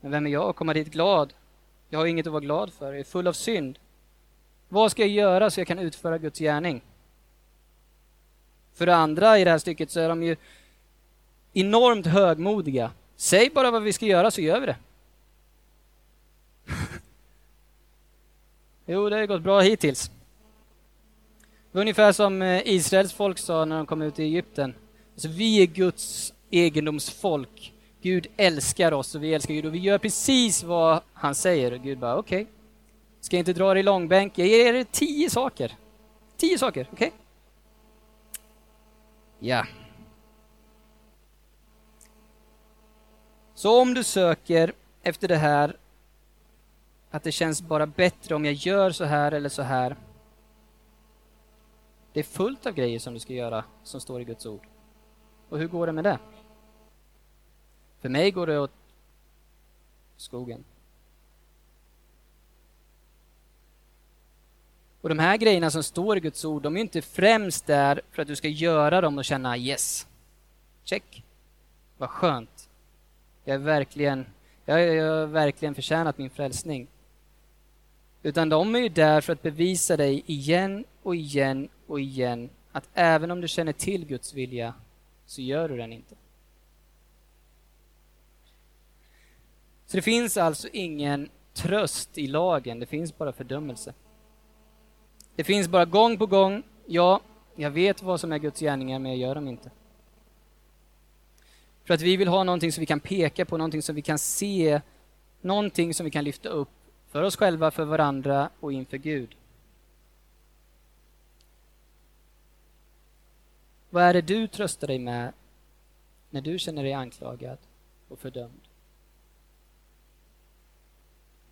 Men 0.00 0.10
vem 0.10 0.26
är 0.26 0.30
jag 0.30 0.50
att 0.50 0.56
komma 0.56 0.74
dit 0.74 0.92
glad? 0.92 1.32
Jag 1.88 1.98
har 1.98 2.06
inget 2.06 2.26
att 2.26 2.32
vara 2.32 2.40
glad 2.40 2.72
för. 2.72 2.86
Jag 2.86 3.00
är 3.00 3.04
full 3.04 3.26
av 3.26 3.32
synd. 3.32 3.78
Vad 4.68 4.90
ska 4.90 5.02
jag 5.02 5.10
göra 5.10 5.50
så 5.50 5.60
jag 5.60 5.66
kan 5.66 5.78
utföra 5.78 6.18
Guds 6.18 6.38
gärning? 6.38 6.82
För 8.74 8.86
det 8.86 8.96
andra 8.96 9.38
i 9.38 9.44
det 9.44 9.50
här 9.50 9.58
stycket 9.58 9.90
så 9.90 10.00
är 10.00 10.08
de 10.08 10.22
ju 10.22 10.36
enormt 11.52 12.06
högmodiga. 12.06 12.90
Säg 13.16 13.50
bara 13.50 13.70
vad 13.70 13.82
vi 13.82 13.92
ska 13.92 14.06
göra 14.06 14.30
så 14.30 14.40
gör 14.40 14.60
vi 14.60 14.66
det. 14.66 14.76
jo, 18.86 19.08
det 19.08 19.16
har 19.16 19.26
gått 19.26 19.42
bra 19.42 19.60
hittills. 19.60 20.10
Det 21.72 21.78
var 21.78 21.80
ungefär 21.80 22.12
som 22.12 22.42
eh, 22.42 22.62
Israels 22.64 23.12
folk 23.12 23.38
sa 23.38 23.64
när 23.64 23.76
de 23.76 23.86
kom 23.86 24.02
ut 24.02 24.18
i 24.18 24.22
Egypten. 24.22 24.74
Alltså, 25.12 25.28
vi 25.28 25.62
är 25.62 25.66
Guds 25.66 26.32
egendomsfolk. 26.50 27.72
Gud 28.02 28.26
älskar 28.36 28.92
oss 28.92 29.14
och 29.14 29.22
vi 29.22 29.34
älskar 29.34 29.54
Gud 29.54 29.66
och 29.66 29.74
vi 29.74 29.78
gör 29.78 29.98
precis 29.98 30.62
vad 30.62 31.00
han 31.12 31.34
säger. 31.34 31.72
Och 31.72 31.80
Gud 31.80 31.98
bara 31.98 32.16
okej, 32.16 32.42
okay. 32.42 32.52
ska 33.20 33.36
inte 33.36 33.52
dra 33.52 33.72
er 33.72 33.76
i 33.76 33.82
långbänk. 33.82 34.38
Jag 34.38 34.48
ger 34.48 34.74
er 34.74 34.84
tio 34.84 35.30
saker. 35.30 35.76
Tio 36.36 36.58
saker, 36.58 36.88
okej? 36.92 37.08
Okay? 37.08 37.18
Ja. 39.38 39.66
Så 43.60 43.80
om 43.80 43.94
du 43.94 44.04
söker 44.04 44.72
efter 45.02 45.28
det 45.28 45.36
här, 45.36 45.76
att 47.10 47.22
det 47.22 47.32
känns 47.32 47.62
bara 47.62 47.86
bättre 47.86 48.34
om 48.34 48.44
jag 48.44 48.54
gör 48.54 48.90
så 48.90 49.04
här 49.04 49.32
eller 49.32 49.48
så 49.48 49.62
här. 49.62 49.96
Det 52.12 52.20
är 52.20 52.24
fullt 52.24 52.66
av 52.66 52.72
grejer 52.72 52.98
som 52.98 53.14
du 53.14 53.20
ska 53.20 53.32
göra 53.32 53.64
som 53.82 54.00
står 54.00 54.20
i 54.20 54.24
Guds 54.24 54.46
ord. 54.46 54.66
Och 55.48 55.58
hur 55.58 55.68
går 55.68 55.86
det 55.86 55.92
med 55.92 56.04
det? 56.04 56.18
För 58.00 58.08
mig 58.08 58.30
går 58.30 58.46
det 58.46 58.58
åt 58.58 58.72
skogen. 60.16 60.64
Och 65.00 65.08
de 65.08 65.18
här 65.18 65.36
grejerna 65.36 65.70
som 65.70 65.82
står 65.82 66.16
i 66.16 66.20
Guds 66.20 66.44
ord, 66.44 66.62
de 66.62 66.76
är 66.76 66.80
inte 66.80 67.02
främst 67.02 67.66
där 67.66 68.00
för 68.10 68.22
att 68.22 68.28
du 68.28 68.36
ska 68.36 68.48
göra 68.48 69.00
dem 69.00 69.18
och 69.18 69.24
känna 69.24 69.56
yes, 69.56 70.06
check, 70.84 71.24
vad 71.98 72.10
skönt. 72.10 72.59
Jag 73.50 73.54
är 73.54 73.64
verkligen, 73.64 74.26
jag 74.64 74.74
har 74.74 75.26
verkligen 75.26 75.74
förtjänat 75.74 76.18
min 76.18 76.30
frälsning. 76.30 76.88
Utan 78.22 78.48
de 78.48 78.74
är 78.74 78.78
ju 78.78 78.88
där 78.88 79.20
för 79.20 79.32
att 79.32 79.42
bevisa 79.42 79.96
dig 79.96 80.22
igen 80.26 80.84
och 81.02 81.16
igen 81.16 81.68
och 81.86 82.00
igen 82.00 82.50
att 82.72 82.88
även 82.94 83.30
om 83.30 83.40
du 83.40 83.48
känner 83.48 83.72
till 83.72 84.06
Guds 84.06 84.34
vilja 84.34 84.74
så 85.26 85.42
gör 85.42 85.68
du 85.68 85.76
den 85.76 85.92
inte. 85.92 86.14
Så 89.86 89.96
det 89.96 90.02
finns 90.02 90.36
alltså 90.36 90.68
ingen 90.72 91.30
tröst 91.52 92.18
i 92.18 92.26
lagen, 92.26 92.80
det 92.80 92.86
finns 92.86 93.18
bara 93.18 93.32
fördömelse. 93.32 93.94
Det 95.36 95.44
finns 95.44 95.68
bara 95.68 95.84
gång 95.84 96.18
på 96.18 96.26
gång, 96.26 96.62
ja, 96.86 97.20
jag 97.56 97.70
vet 97.70 98.02
vad 98.02 98.20
som 98.20 98.32
är 98.32 98.38
Guds 98.38 98.60
gärningar, 98.60 98.98
men 98.98 99.10
jag 99.10 99.20
gör 99.20 99.34
dem 99.34 99.48
inte. 99.48 99.70
För 101.90 101.94
att 101.94 102.02
vi 102.02 102.16
vill 102.16 102.28
ha 102.28 102.44
någonting 102.44 102.72
som 102.72 102.80
vi 102.80 102.86
kan 102.86 103.00
peka 103.00 103.44
på, 103.44 103.56
någonting 103.56 103.82
som 103.82 103.94
vi 103.94 104.02
kan 104.02 104.18
se, 104.18 104.80
någonting 105.40 105.94
som 105.94 106.04
vi 106.04 106.10
kan 106.10 106.24
lyfta 106.24 106.48
upp 106.48 106.68
för 107.08 107.22
oss 107.22 107.36
själva, 107.36 107.70
för 107.70 107.84
varandra 107.84 108.50
och 108.60 108.72
inför 108.72 108.96
Gud. 108.96 109.36
Vad 113.90 114.02
är 114.02 114.14
det 114.14 114.22
du 114.22 114.46
tröstar 114.46 114.86
dig 114.86 114.98
med 114.98 115.32
när 116.30 116.40
du 116.40 116.58
känner 116.58 116.82
dig 116.82 116.92
anklagad 116.92 117.58
och 118.08 118.18
fördömd? 118.18 118.60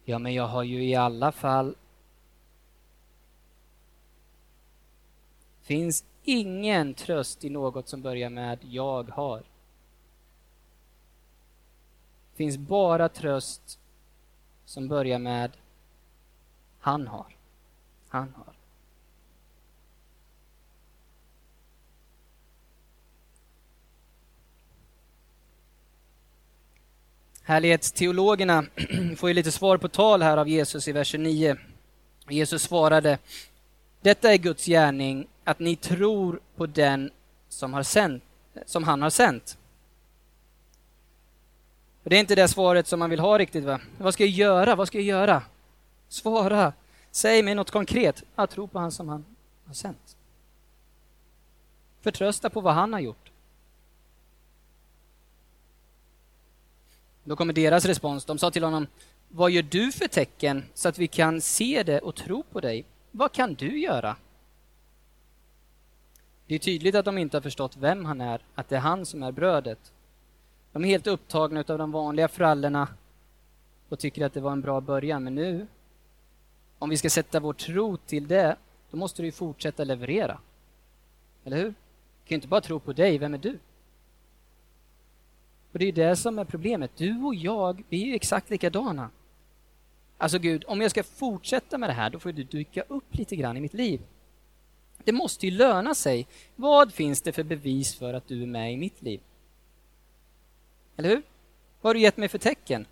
Ja, 0.05 0.19
men 0.19 0.35
jag 0.35 0.47
har 0.47 0.63
ju 0.63 0.85
i 0.85 0.95
alla 0.95 1.33
fall... 1.33 1.75
finns 5.63 6.05
ingen 6.25 6.95
tröst 6.95 7.45
i 7.45 7.51
något 7.51 7.89
som 7.89 8.03
börjar 8.03 8.31
med 8.31 8.59
jag 8.63 9.09
har 9.11 9.43
finns 12.39 12.57
bara 12.57 13.09
tröst 13.09 13.79
som 14.65 14.89
börjar 14.89 15.19
med 15.19 15.51
han 16.81 17.07
har. 17.07 17.27
Han 18.09 18.35
har. 18.37 18.55
Härlighetsteologerna 27.43 28.65
får 29.17 29.31
ju 29.31 29.35
lite 29.35 29.53
svar 29.53 29.79
på 29.79 29.89
tal 29.89 30.23
här 30.23 30.37
av 30.37 30.49
Jesus 30.49 30.89
i 30.89 30.93
vers 30.93 31.09
29. 31.09 31.57
Jesus 32.29 32.63
svarade 32.63 33.19
Detta 34.01 34.33
är 34.33 34.37
Guds 34.37 34.67
gärning, 34.67 35.27
att 35.45 35.59
ni 35.59 35.77
tror 35.77 36.41
på 36.57 36.67
den 36.67 37.11
som, 37.49 37.73
har 37.73 37.83
sänd, 37.83 38.21
som 38.67 38.85
han 38.85 39.03
har 39.03 39.11
sänt 39.11 39.59
det 42.09 42.17
är 42.17 42.21
inte 42.21 42.35
det 42.35 42.49
svaret 42.49 42.87
som 42.87 42.99
man 42.99 43.11
vill 43.11 43.21
ha 43.21 43.39
riktigt. 43.39 43.65
va? 43.65 43.81
Vad 43.99 44.15
ska 44.15 44.25
jag 44.25 44.31
göra? 44.31 44.75
Vad 44.77 44.89
ska 44.89 44.99
jag 44.99 45.05
göra? 45.05 45.43
Svara! 46.09 46.73
Säg 47.11 47.43
mig 47.43 47.55
något 47.55 47.71
konkret. 47.71 48.23
Jag 48.37 48.51
tror 48.51 48.67
på 48.67 48.79
han 48.79 48.93
som 48.93 49.09
han 49.09 49.25
har 49.67 49.75
sänt. 49.75 50.17
Förtrösta 52.01 52.51
på 52.51 52.61
vad 52.61 52.75
han 52.75 52.93
har 52.93 53.01
gjort. 53.01 53.31
Då 57.25 57.37
kommer 57.37 57.53
deras 57.53 57.85
respons. 57.85 58.25
De 58.25 58.39
sa 58.39 58.51
till 58.51 58.65
honom, 58.65 58.87
vad 59.29 59.51
gör 59.51 59.63
du 59.63 59.93
för 59.93 60.09
tecken 60.09 60.65
så 60.75 60.89
att 60.89 60.99
vi 60.99 61.09
kan 61.09 61.41
se 61.41 61.83
det 61.83 61.99
och 61.99 62.15
tro 62.15 62.43
på 62.43 62.61
dig? 62.61 62.85
Vad 63.11 63.33
kan 63.33 63.55
du 63.55 63.81
göra? 63.81 64.17
Det 66.47 66.55
är 66.55 66.59
tydligt 66.59 66.95
att 66.95 67.05
de 67.05 67.19
inte 67.19 67.37
har 67.37 67.43
förstått 67.43 67.77
vem 67.77 68.05
han 68.05 68.21
är, 68.21 68.41
att 68.55 68.69
det 68.69 68.77
är 68.77 68.81
han 68.81 69.07
som 69.07 69.23
är 69.23 69.33
brödet. 69.33 69.93
De 70.73 70.85
är 70.85 70.89
helt 70.89 71.07
upptagna 71.07 71.65
av 71.69 71.79
de 71.79 71.93
vanliga 71.93 72.29
frallorna 72.29 72.89
och 73.89 73.99
tycker 73.99 74.27
att 74.27 74.35
det 74.35 74.41
var 74.41 74.53
en 74.53 74.61
bra 74.61 74.81
början, 74.81 75.25
men 75.25 75.35
nu, 75.35 75.67
om 76.79 76.91
vi 76.91 76.97
ska 76.97 77.11
sätta 77.11 77.41
vår 77.41 77.53
tro 77.53 77.97
till 77.97 78.29
det, 78.29 78.57
då 78.91 78.97
måste 78.97 79.23
du 79.23 79.27
ju 79.27 79.33
fortsätta 79.33 79.85
leverera. 79.85 80.39
Eller 81.45 81.57
hur? 81.57 81.65
Du 81.65 81.75
kan 82.25 82.29
ju 82.29 82.35
inte 82.35 82.49
bara 82.49 82.61
tro 82.61 82.81
på 82.81 82.93
dig, 82.93 83.19
vem 83.19 83.35
är 83.35 83.39
du? 83.39 83.59
Och 85.73 85.79
det 85.79 85.89
är 85.89 85.93
det 85.93 86.17
som 86.17 86.39
är 86.39 86.45
problemet. 86.45 86.91
Du 86.97 87.23
och 87.23 87.35
jag, 87.35 87.83
vi 87.89 88.03
är 88.03 88.07
ju 88.07 88.15
exakt 88.15 88.51
likadana. 88.51 89.11
Alltså 90.19 90.39
Gud, 90.39 90.65
om 90.67 90.81
jag 90.81 90.91
ska 90.91 91.03
fortsätta 91.03 91.79
med 91.79 91.89
det 91.89 91.95
här, 91.95 92.11
då 92.11 92.19
får 92.19 92.33
du 92.33 92.45
dyka 92.45 92.83
upp 92.89 93.15
lite 93.15 93.37
grann 93.37 93.57
i 93.57 93.61
mitt 93.61 93.75
liv. 93.75 94.01
Det 95.05 95.13
måste 95.13 95.47
ju 95.47 95.53
löna 95.53 95.95
sig. 95.95 96.27
Vad 96.57 96.93
finns 96.93 97.23
det 97.23 97.33
för 97.33 97.43
bevis 97.43 97.95
för 97.95 98.15
att 98.15 98.29
du 98.29 98.43
är 98.43 98.47
med 98.47 98.73
i 98.73 98.77
mitt 98.77 99.03
liv? 99.03 99.21
Eller 100.99 101.09
hur? 101.09 101.23
Vad 101.81 101.89
har 101.89 101.95
du 101.95 102.01
gett 102.01 102.17
mig 102.17 102.29
för 102.29 102.39
tecken? 102.39 102.87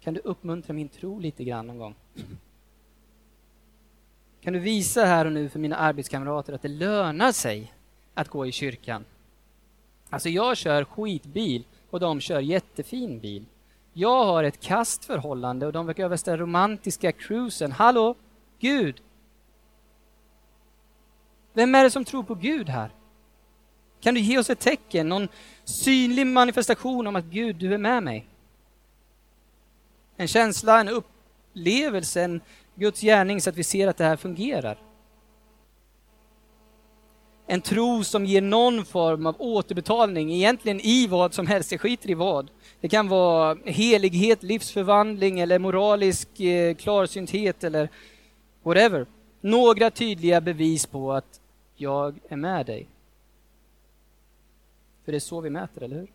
Kan 0.00 0.14
du 0.14 0.20
uppmuntra 0.20 0.72
min 0.72 0.88
tro 0.88 1.18
lite 1.18 1.44
grann 1.44 1.66
någon 1.66 1.78
gång? 1.78 1.94
Kan 4.40 4.52
du 4.52 4.58
visa 4.58 5.04
här 5.04 5.24
och 5.24 5.32
nu 5.32 5.48
för 5.48 5.58
mina 5.58 5.76
arbetskamrater 5.76 6.52
att 6.52 6.62
det 6.62 6.68
lönar 6.68 7.32
sig 7.32 7.72
att 8.14 8.28
gå 8.28 8.46
i 8.46 8.52
kyrkan? 8.52 9.04
Alltså 10.10 10.28
jag 10.28 10.56
kör 10.56 10.84
skitbil 10.84 11.64
och 11.90 12.00
de 12.00 12.20
kör 12.20 12.40
jättefin 12.40 13.20
bil. 13.20 13.46
Jag 13.92 14.24
har 14.24 14.44
ett 14.44 14.60
kastförhållande 14.60 15.66
och 15.66 15.72
de 15.72 15.86
verkar 15.86 16.04
över 16.04 16.20
den 16.24 16.38
romantiska 16.38 17.12
cruisen. 17.12 17.72
Hallå, 17.72 18.14
Gud! 18.58 19.02
Vem 21.52 21.74
är 21.74 21.84
det 21.84 21.90
som 21.90 22.04
tror 22.04 22.22
på 22.22 22.34
Gud 22.34 22.68
här? 22.68 22.90
Kan 24.06 24.14
du 24.14 24.20
ge 24.20 24.38
oss 24.38 24.50
ett 24.50 24.60
tecken, 24.60 25.08
någon 25.08 25.28
synlig 25.64 26.26
manifestation 26.26 27.06
om 27.06 27.16
att 27.16 27.24
Gud, 27.24 27.56
du 27.56 27.74
är 27.74 27.78
med 27.78 28.02
mig? 28.02 28.26
En 30.16 30.28
känsla, 30.28 30.80
en 30.80 30.88
upplevelse, 30.88 32.22
en 32.22 32.40
Guds 32.74 33.00
gärning 33.00 33.40
så 33.40 33.50
att 33.50 33.56
vi 33.56 33.64
ser 33.64 33.88
att 33.88 33.96
det 33.96 34.04
här 34.04 34.16
fungerar 34.16 34.78
en 37.46 37.60
tro 37.60 38.04
som 38.04 38.24
ger 38.24 38.40
någon 38.40 38.84
form 38.84 39.26
av 39.26 39.36
återbetalning, 39.38 40.32
egentligen 40.32 40.80
i 40.80 41.06
vad 41.06 41.34
som 41.34 41.46
helst, 41.46 41.72
jag 41.72 41.80
skiter 41.80 42.10
i 42.10 42.14
vad. 42.14 42.50
Det 42.80 42.88
kan 42.88 43.08
vara 43.08 43.58
helighet, 43.64 44.42
livsförvandling 44.42 45.40
eller 45.40 45.58
moralisk 45.58 46.40
eh, 46.40 46.74
klarsynthet 46.74 47.64
eller 47.64 47.88
whatever. 48.62 49.06
Några 49.40 49.90
tydliga 49.90 50.40
bevis 50.40 50.86
på 50.86 51.12
att 51.12 51.40
jag 51.76 52.18
är 52.28 52.36
med 52.36 52.66
dig. 52.66 52.86
För 55.06 55.12
det 55.12 55.18
är 55.18 55.20
så 55.20 55.40
vi 55.40 55.50
mäter, 55.50 55.82
eller 55.82 55.96
hur? 55.96 56.12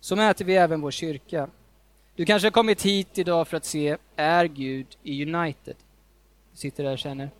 Så 0.00 0.16
mäter 0.16 0.44
vi 0.44 0.56
även 0.56 0.80
vår 0.80 0.90
kyrka. 0.90 1.50
Du 2.14 2.24
kanske 2.24 2.46
har 2.46 2.52
kommit 2.52 2.82
hit 2.82 3.18
idag 3.18 3.48
för 3.48 3.56
att 3.56 3.64
se, 3.64 3.96
är 4.16 4.44
Gud 4.44 4.86
i 5.02 5.34
United? 5.34 5.76
Du 6.52 6.56
sitter 6.56 6.84
där 6.84 6.92
och 6.92 6.98
känner, 6.98 7.30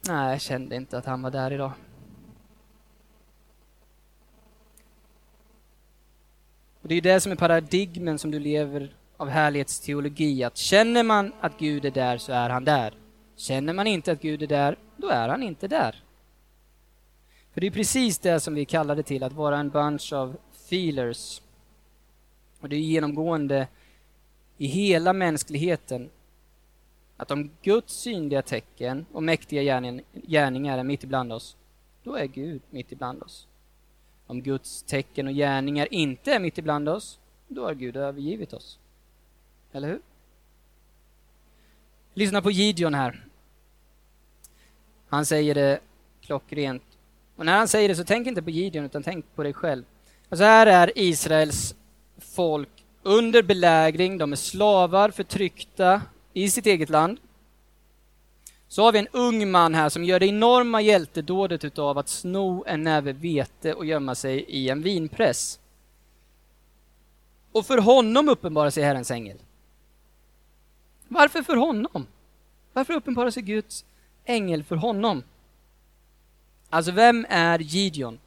nej, 0.00 0.30
jag 0.30 0.40
kände 0.40 0.76
inte 0.76 0.98
att 0.98 1.04
han 1.04 1.22
var 1.22 1.30
där 1.30 1.50
idag. 1.52 1.72
Och 6.82 6.88
Det 6.88 6.94
är 6.94 7.00
det 7.00 7.20
som 7.20 7.32
är 7.32 7.36
paradigmen 7.36 8.18
som 8.18 8.30
du 8.30 8.38
lever 8.38 8.94
av 9.16 9.28
härlighetsteologi, 9.28 10.44
att 10.44 10.56
känner 10.56 11.02
man 11.02 11.32
att 11.40 11.58
Gud 11.58 11.84
är 11.84 11.90
där 11.90 12.18
så 12.18 12.32
är 12.32 12.50
han 12.50 12.64
där. 12.64 12.94
Känner 13.36 13.72
man 13.72 13.86
inte 13.86 14.12
att 14.12 14.22
Gud 14.22 14.42
är 14.42 14.46
där, 14.46 14.78
då 14.96 15.08
är 15.08 15.28
han 15.28 15.42
inte 15.42 15.68
där. 15.68 16.04
För 17.52 17.60
det 17.60 17.66
är 17.66 17.70
precis 17.70 18.18
det 18.18 18.40
som 18.40 18.54
vi 18.54 18.64
kallar 18.64 18.96
det 18.96 19.02
till, 19.02 19.22
att 19.22 19.32
vara 19.32 19.58
en 19.58 19.70
bunch 19.70 20.12
of 20.12 20.36
feelers. 20.54 21.42
Och 22.60 22.68
det 22.68 22.76
är 22.76 22.80
genomgående 22.80 23.68
i 24.58 24.66
hela 24.66 25.12
mänskligheten 25.12 26.10
att 27.16 27.30
om 27.30 27.50
Guds 27.62 27.94
synliga 27.94 28.42
tecken 28.42 29.06
och 29.12 29.22
mäktiga 29.22 29.62
gärningar 30.12 30.78
är 30.78 30.84
mitt 30.84 31.04
ibland 31.04 31.32
oss, 31.32 31.56
då 32.02 32.14
är 32.14 32.26
Gud 32.26 32.62
mitt 32.70 32.92
ibland 32.92 33.22
oss. 33.22 33.46
Om 34.26 34.42
Guds 34.42 34.82
tecken 34.82 35.26
och 35.26 35.34
gärningar 35.34 35.94
inte 35.94 36.32
är 36.32 36.40
mitt 36.40 36.58
ibland 36.58 36.88
oss, 36.88 37.18
då 37.48 37.64
har 37.64 37.74
Gud 37.74 37.96
övergivit 37.96 38.52
oss. 38.52 38.78
Eller 39.72 39.88
hur? 39.88 40.00
Lyssna 42.14 42.42
på 42.42 42.50
Gideon 42.50 42.94
här. 42.94 43.26
Han 45.08 45.26
säger 45.26 45.54
det 45.54 45.80
klockrent. 46.20 46.89
Och 47.40 47.46
när 47.46 47.58
han 47.58 47.68
säger 47.68 47.88
det 47.88 47.96
så 47.96 48.04
tänk 48.04 48.26
inte 48.26 48.42
på 48.42 48.50
Gideon 48.50 48.84
utan 48.84 49.02
tänk 49.02 49.24
på 49.34 49.42
dig 49.42 49.52
själv. 49.52 49.84
Alltså 50.28 50.44
här 50.44 50.66
är 50.66 50.92
Israels 50.98 51.74
folk 52.18 52.84
under 53.02 53.42
belägring, 53.42 54.18
de 54.18 54.32
är 54.32 54.36
slavar, 54.36 55.10
förtryckta 55.10 56.02
i 56.32 56.50
sitt 56.50 56.66
eget 56.66 56.88
land. 56.88 57.18
Så 58.68 58.82
har 58.82 58.92
vi 58.92 58.98
en 58.98 59.08
ung 59.12 59.50
man 59.50 59.74
här 59.74 59.88
som 59.88 60.04
gör 60.04 60.20
det 60.20 60.26
enorma 60.26 60.80
hjältedådet 60.80 61.64
utav 61.64 61.98
att 61.98 62.08
sno 62.08 62.64
en 62.66 62.82
näve 62.82 63.12
vete 63.12 63.74
och 63.74 63.86
gömma 63.86 64.14
sig 64.14 64.40
i 64.40 64.68
en 64.68 64.82
vinpress. 64.82 65.60
Och 67.52 67.66
för 67.66 67.78
honom 67.78 68.28
uppenbarar 68.28 68.70
sig 68.70 68.84
Herrens 68.84 69.10
ängel. 69.10 69.38
Varför 71.08 71.42
för 71.42 71.56
honom? 71.56 72.06
Varför 72.72 72.94
uppenbarar 72.94 73.30
sig 73.30 73.42
Guds 73.42 73.84
ängel 74.24 74.64
för 74.64 74.76
honom? 74.76 75.22
Alltså, 76.70 76.92
vem 76.92 77.26
är 77.28 77.58
Gideon? 77.58 78.18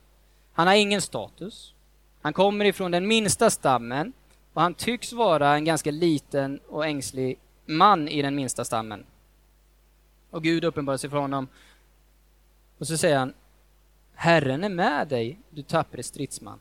Han 0.54 0.68
har 0.68 0.74
ingen 0.74 1.02
status. 1.02 1.74
Han 2.22 2.34
kommer 2.34 2.66
ifrån 2.66 2.92
den 2.92 3.08
minsta 3.08 3.50
stammen 3.50 4.14
och 4.54 4.62
han 4.62 4.74
tycks 4.74 5.14
vara 5.14 5.56
en 5.56 5.66
ganska 5.66 5.92
liten 5.92 6.60
och 6.70 6.86
ängslig 6.86 7.40
man 7.66 8.08
i 8.08 8.22
den 8.22 8.36
minsta 8.36 8.66
stammen. 8.66 9.06
Och 10.30 10.44
Gud 10.44 10.64
uppenbarar 10.64 10.98
sig 10.98 11.10
för 11.10 11.18
honom. 11.18 11.48
Och 12.78 12.88
så 12.88 12.98
säger 12.98 13.18
han, 13.18 13.34
Herren 14.16 14.64
är 14.64 14.70
med 14.70 15.08
dig, 15.08 15.40
du 15.50 15.62
tappre 15.62 16.04
stridsman. 16.04 16.60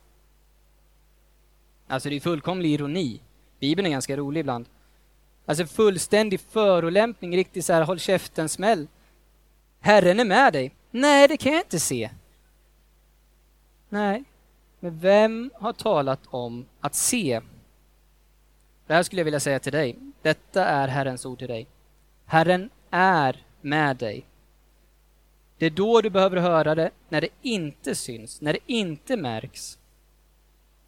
Alltså 1.88 2.08
det 2.08 2.16
är 2.16 2.20
fullkomlig 2.20 2.70
ironi. 2.70 3.20
Bibeln 3.60 3.86
är 3.86 3.90
ganska 3.90 4.16
rolig 4.16 4.40
ibland. 4.40 4.66
Alltså 5.46 5.66
fullständig 5.66 6.40
förolämpning, 6.40 7.36
riktigt 7.36 7.64
så 7.64 7.72
här 7.72 7.82
håll 7.82 7.98
käften-smäll. 7.98 8.86
Herren 9.80 10.20
är 10.20 10.24
med 10.24 10.52
dig. 10.52 10.74
Nej, 10.94 11.28
det 11.28 11.37
kan 11.37 11.52
jag 11.52 11.62
inte 11.62 11.81
se. 11.81 12.11
Nej, 13.88 14.24
men 14.81 14.98
vem 14.98 15.50
har 15.55 15.72
talat 15.72 16.20
om 16.26 16.66
att 16.81 16.94
se? 16.94 17.40
Det 18.87 18.94
här 18.94 19.02
skulle 19.02 19.20
jag 19.20 19.24
vilja 19.24 19.40
säga 19.40 19.59
till 19.59 19.72
dig. 19.72 19.96
Detta 20.22 20.64
är 20.64 20.88
Herrens 20.88 21.26
ord 21.26 21.38
till 21.38 21.48
dig. 21.48 21.66
Herren 22.24 22.70
är 22.90 23.44
med 23.61 23.96
dig. 23.96 24.24
Det 25.59 25.66
är 25.66 25.70
då 25.70 26.00
du 26.00 26.11
behöver 26.11 26.37
höra 26.37 26.74
det, 26.74 26.90
när 27.09 27.20
det 27.20 27.28
inte 27.42 27.94
syns, 27.94 28.40
när 28.40 28.52
det 28.52 28.59
inte 28.66 29.16
märks. 29.16 29.78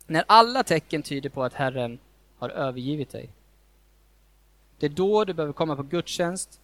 När 0.06 0.24
alla 0.28 0.62
tecken 0.62 1.02
tyder 1.02 1.30
på 1.30 1.44
att 1.44 1.54
Herren 1.54 1.98
har 2.38 2.48
övergivit 2.48 3.10
dig. 3.10 3.28
Det 4.78 4.86
är 4.86 4.90
då 4.90 5.24
du 5.24 5.32
behöver 5.32 5.52
komma 5.52 5.76
på 5.76 5.82
gudstjänst. 5.82 6.60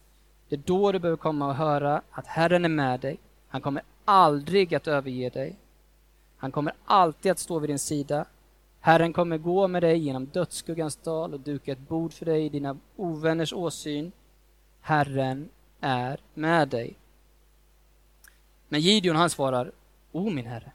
Det 0.49 0.55
är 0.55 0.61
då 0.65 0.91
du 0.91 0.99
behöver 0.99 1.17
komma 1.17 1.47
och 1.47 1.55
höra 1.55 2.01
att 2.11 2.27
Herren 2.27 2.65
är 2.65 2.69
med 2.69 2.99
dig. 2.99 3.17
Han 3.51 3.61
kommer 3.61 3.83
aldrig 4.05 4.75
att 4.75 4.87
överge 4.87 5.29
dig. 5.29 5.55
Han 6.37 6.51
kommer 6.51 6.73
alltid 6.85 7.31
att 7.31 7.39
stå 7.39 7.59
vid 7.59 7.69
din 7.69 7.79
sida. 7.79 8.25
Herren 8.79 9.13
kommer 9.13 9.37
gå 9.37 9.67
med 9.67 9.83
dig 9.83 9.97
genom 9.97 10.25
dödsskuggans 10.25 10.95
dal 10.95 11.33
och 11.33 11.39
duka 11.39 11.71
ett 11.71 11.87
bord 11.87 12.13
för 12.13 12.25
dig 12.25 12.45
i 12.45 12.49
dina 12.49 12.77
ovänners 12.95 13.53
åsyn. 13.53 14.11
Herren 14.81 15.49
är 15.79 16.19
med 16.33 16.67
dig. 16.67 16.95
Men 18.69 18.81
Gideon 18.81 19.15
han 19.15 19.29
svarar, 19.29 19.71
O 20.11 20.29
min 20.29 20.45
herre. 20.45 20.71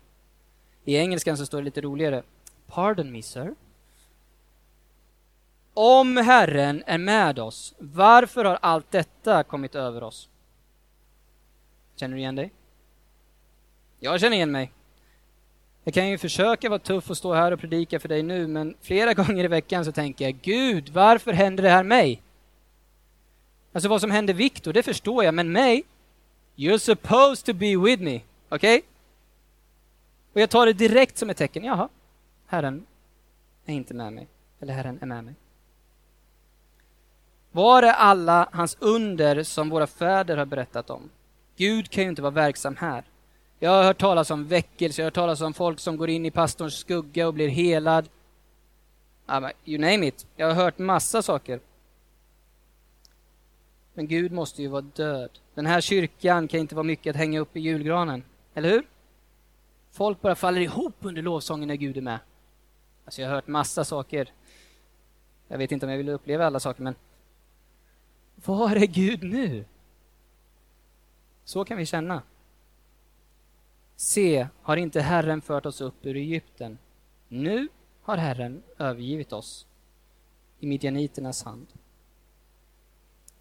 I 0.84 0.96
engelskan 0.96 1.36
så 1.36 1.46
står 1.46 1.58
det 1.58 1.64
lite 1.64 1.80
roligare, 1.80 2.22
Pardon 2.66 3.12
me 3.12 3.22
sir. 3.22 3.54
Om 5.74 6.16
Herren 6.16 6.82
är 6.86 6.98
med 6.98 7.38
oss, 7.38 7.74
varför 7.78 8.44
har 8.44 8.58
allt 8.62 8.90
detta 8.90 9.42
kommit 9.42 9.74
över 9.74 10.02
oss? 10.02 10.28
Känner 11.96 12.14
du 12.14 12.20
igen 12.20 12.36
dig? 12.36 12.52
Jag 14.00 14.20
känner 14.20 14.36
igen 14.36 14.52
mig. 14.52 14.72
Jag 15.84 15.94
kan 15.94 16.08
ju 16.08 16.18
försöka 16.18 16.68
vara 16.68 16.78
tuff 16.78 17.10
och 17.10 17.16
stå 17.16 17.34
här 17.34 17.52
och 17.52 17.60
predika 17.60 18.00
för 18.00 18.08
dig 18.08 18.22
nu, 18.22 18.46
men 18.46 18.74
flera 18.82 19.14
gånger 19.24 19.44
i 19.44 19.48
veckan 19.48 19.84
så 19.84 19.92
tänker 19.92 20.24
jag, 20.24 20.34
Gud, 20.42 20.88
varför 20.88 21.32
händer 21.32 21.62
det 21.62 21.70
här 21.70 21.84
mig? 21.84 22.22
Alltså 23.72 23.88
vad 23.88 24.00
som 24.00 24.10
händer 24.10 24.34
Viktor, 24.34 24.72
det 24.72 24.82
förstår 24.82 25.24
jag, 25.24 25.34
men 25.34 25.52
mig? 25.52 25.84
You're 26.56 26.78
supposed 26.78 27.44
to 27.44 27.52
be 27.52 27.76
with 27.76 28.02
me, 28.02 28.20
okej? 28.48 28.76
Okay? 28.76 28.82
Och 30.32 30.40
jag 30.40 30.50
tar 30.50 30.66
det 30.66 30.72
direkt 30.72 31.18
som 31.18 31.30
ett 31.30 31.36
tecken, 31.36 31.64
jaha, 31.64 31.88
Herren 32.46 32.86
är 33.66 33.74
inte 33.74 33.94
med 33.94 34.12
mig, 34.12 34.26
eller 34.60 34.74
Herren 34.74 34.98
är 35.02 35.06
med 35.06 35.24
mig. 35.24 35.34
Var 37.52 37.82
är 37.82 37.92
alla 37.92 38.48
hans 38.52 38.76
under 38.80 39.42
som 39.42 39.68
våra 39.68 39.86
fäder 39.86 40.36
har 40.36 40.46
berättat 40.46 40.90
om? 40.90 41.10
Gud 41.56 41.90
kan 41.90 42.04
ju 42.04 42.10
inte 42.10 42.22
vara 42.22 42.30
verksam 42.30 42.76
här. 42.76 43.04
Jag 43.58 43.70
har 43.70 43.84
hört 43.84 43.98
talas 43.98 44.30
om 44.30 44.46
väckelse, 44.46 45.00
jag 45.00 45.04
har 45.04 45.06
hört 45.06 45.14
talas 45.14 45.40
om 45.40 45.54
folk 45.54 45.80
som 45.80 45.96
går 45.96 46.10
in 46.10 46.26
i 46.26 46.30
pastorns 46.30 46.74
skugga 46.74 47.26
och 47.26 47.34
blir 47.34 47.48
helad. 47.48 48.08
You 49.64 49.78
name 49.78 50.06
it. 50.06 50.26
Jag 50.36 50.46
har 50.46 50.54
hört 50.54 50.78
massa 50.78 51.22
saker. 51.22 51.60
Men 53.94 54.06
Gud 54.06 54.32
måste 54.32 54.62
ju 54.62 54.68
vara 54.68 54.80
död. 54.80 55.30
Den 55.54 55.66
här 55.66 55.80
kyrkan 55.80 56.48
kan 56.48 56.60
inte 56.60 56.74
vara 56.74 56.82
mycket 56.84 57.10
att 57.10 57.16
hänga 57.16 57.40
upp 57.40 57.56
i 57.56 57.60
julgranen, 57.60 58.22
eller 58.54 58.68
hur? 58.68 58.86
Folk 59.90 60.20
bara 60.20 60.34
faller 60.34 60.60
ihop 60.60 60.94
under 61.00 61.22
lovsången 61.22 61.68
när 61.68 61.74
Gud 61.74 61.96
är 61.96 62.00
med. 62.00 62.18
Alltså 63.04 63.22
jag 63.22 63.28
har 63.28 63.34
hört 63.34 63.46
massa 63.46 63.84
saker. 63.84 64.32
Jag 65.48 65.58
vet 65.58 65.72
inte 65.72 65.86
om 65.86 65.90
jag 65.90 65.98
vill 65.98 66.08
uppleva 66.08 66.46
alla 66.46 66.60
saker, 66.60 66.82
men 66.82 66.94
var 68.34 68.76
är 68.76 68.86
Gud 68.86 69.22
nu? 69.22 69.64
Så 71.44 71.64
kan 71.64 71.76
vi 71.76 71.86
känna. 71.86 72.22
Se, 73.96 74.48
har 74.62 74.76
inte 74.76 75.00
Herren 75.00 75.42
fört 75.42 75.66
oss 75.66 75.80
upp 75.80 76.06
ur 76.06 76.16
Egypten? 76.16 76.78
Nu 77.28 77.68
har 78.02 78.16
Herren 78.16 78.62
övergivit 78.78 79.32
oss 79.32 79.66
i 80.60 80.66
midjaniternas 80.66 81.42
hand. 81.42 81.66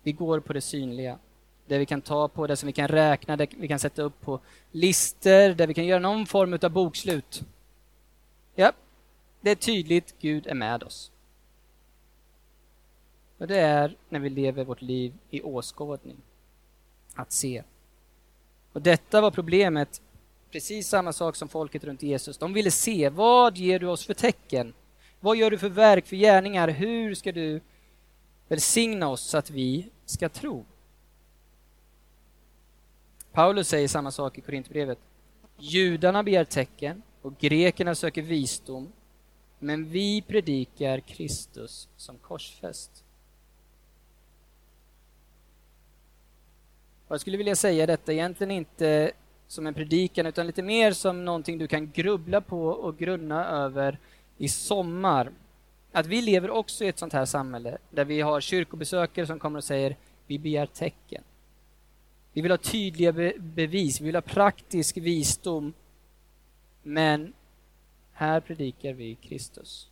Vi 0.03 0.11
går 0.11 0.39
på 0.39 0.53
det 0.53 0.61
synliga, 0.61 1.19
det 1.65 1.77
vi 1.77 1.85
kan 1.85 2.01
ta 2.01 2.27
på, 2.27 2.47
det 2.47 2.55
som 2.55 2.67
vi 2.67 2.73
kan 2.73 2.87
räkna, 2.87 3.37
det 3.37 3.53
vi 3.57 3.67
kan 3.67 3.79
sätta 3.79 4.01
upp 4.01 4.21
på 4.21 4.39
lister, 4.71 5.55
där 5.55 5.67
vi 5.67 5.73
kan 5.73 5.85
göra 5.85 5.99
någon 5.99 6.25
form 6.25 6.59
av 6.61 6.71
bokslut. 6.71 7.43
Ja, 8.55 8.71
det 9.41 9.51
är 9.51 9.55
tydligt, 9.55 10.15
Gud 10.19 10.47
är 10.47 10.53
med 10.55 10.83
oss. 10.83 11.11
Och 13.37 13.47
det 13.47 13.59
är 13.59 13.95
när 14.09 14.19
vi 14.19 14.29
lever 14.29 14.63
vårt 14.63 14.81
liv 14.81 15.13
i 15.29 15.41
åskådning. 15.41 16.17
Att 17.13 17.31
se. 17.31 17.63
Och 18.73 18.81
detta 18.81 19.21
var 19.21 19.31
problemet, 19.31 20.01
precis 20.55 20.87
samma 20.87 21.13
sak 21.13 21.35
som 21.35 21.49
folket 21.49 21.83
runt 21.83 22.03
Jesus. 22.03 22.37
De 22.37 22.53
ville 22.53 22.71
se, 22.71 23.09
vad 23.09 23.57
ger 23.57 23.79
du 23.79 23.87
oss 23.87 24.05
för 24.05 24.13
tecken? 24.13 24.73
Vad 25.19 25.37
gör 25.37 25.51
du 25.51 25.57
för 25.57 25.69
verk, 25.69 26.05
för 26.05 26.15
gärningar? 26.15 26.67
Hur 26.67 27.15
ska 27.15 27.31
du 27.31 27.61
välsigna 28.47 29.09
oss 29.09 29.21
så 29.21 29.37
att 29.37 29.49
vi 29.49 29.89
ska 30.05 30.29
tro? 30.29 30.65
Paulus 33.31 33.67
säger 33.67 33.87
samma 33.87 34.11
sak 34.11 34.37
i 34.37 34.41
Korintbrevet. 34.41 34.97
Judarna 35.57 36.23
begär 36.23 36.43
tecken 36.43 37.01
och 37.21 37.37
grekerna 37.37 37.95
söker 37.95 38.21
visdom, 38.21 38.91
men 39.59 39.89
vi 39.89 40.21
predikar 40.21 40.99
Kristus 40.99 41.87
som 41.97 42.17
korsfäst. 42.17 43.03
Och 47.07 47.13
jag 47.13 47.21
skulle 47.21 47.37
vilja 47.37 47.55
säga 47.55 47.85
detta 47.85 48.13
egentligen 48.13 48.51
inte 48.51 49.11
som 49.47 49.67
en 49.67 49.73
predikan 49.73 50.25
utan 50.25 50.47
lite 50.47 50.63
mer 50.63 50.91
som 50.91 51.25
någonting 51.25 51.57
du 51.57 51.67
kan 51.67 51.91
grubbla 51.91 52.41
på 52.41 52.67
och 52.67 52.97
grunna 52.97 53.45
över 53.45 53.97
i 54.37 54.49
sommar. 54.49 55.31
Att 55.91 56.05
vi 56.05 56.21
lever 56.21 56.49
också 56.49 56.83
i 56.83 56.87
ett 56.87 56.99
sånt 56.99 57.13
här 57.13 57.25
samhälle 57.25 57.77
där 57.89 58.05
vi 58.05 58.21
har 58.21 58.41
kyrkobesökare 58.41 59.27
som 59.27 59.39
kommer 59.39 59.57
och 59.57 59.63
säger 59.63 59.95
vi 60.27 60.39
begär 60.39 60.65
tecken. 60.65 61.23
Vi 62.33 62.41
vill 62.41 62.51
ha 62.51 62.57
tydliga 62.57 63.11
be 63.11 63.33
bevis, 63.39 64.01
vi 64.01 64.05
vill 64.05 64.15
ha 64.15 64.21
praktisk 64.21 64.97
visdom. 64.97 65.73
Men 66.83 67.33
här 68.13 68.39
predikar 68.39 68.93
vi 68.93 69.15
Kristus. 69.15 69.89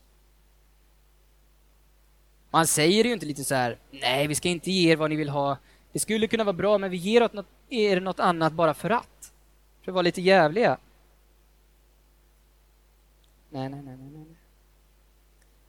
Man 2.49 2.67
säger 2.67 3.03
ju 3.03 3.13
inte 3.13 3.25
lite 3.25 3.43
så 3.43 3.55
här, 3.55 3.77
nej 3.91 4.27
vi 4.27 4.35
ska 4.35 4.49
inte 4.49 4.71
ge 4.71 4.91
er 4.91 4.95
vad 4.95 5.09
ni 5.09 5.15
vill 5.15 5.29
ha. 5.29 5.57
Det 5.91 5.99
skulle 5.99 6.27
kunna 6.27 6.43
vara 6.43 6.53
bra 6.53 6.77
men 6.77 6.91
vi 6.91 6.97
ger 6.97 7.29
något, 7.33 7.45
er 7.69 7.99
något 7.99 8.19
annat 8.19 8.53
bara 8.53 8.73
för 8.73 8.89
att. 8.89 9.12
För 9.83 9.91
att 9.91 9.93
vara 9.93 10.01
lite 10.01 10.21
jävliga. 10.21 10.77
Nej, 13.49 13.69
nej, 13.69 13.81
nej, 13.81 13.97
nej, 13.97 14.09
nej. 14.11 14.25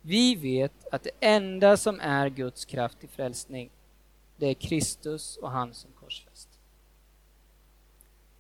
Vi 0.03 0.35
vet 0.35 0.89
att 0.93 1.03
det 1.03 1.11
enda 1.21 1.77
som 1.77 2.01
är 2.01 2.29
Guds 2.29 2.65
kraft 2.65 3.01
till 3.01 3.09
frälsning, 3.09 3.71
det 4.37 4.47
är 4.47 4.55
Kristus 4.55 5.37
och 5.37 5.51
han 5.51 5.75
som 5.75 5.91
korsfäst. 6.01 6.49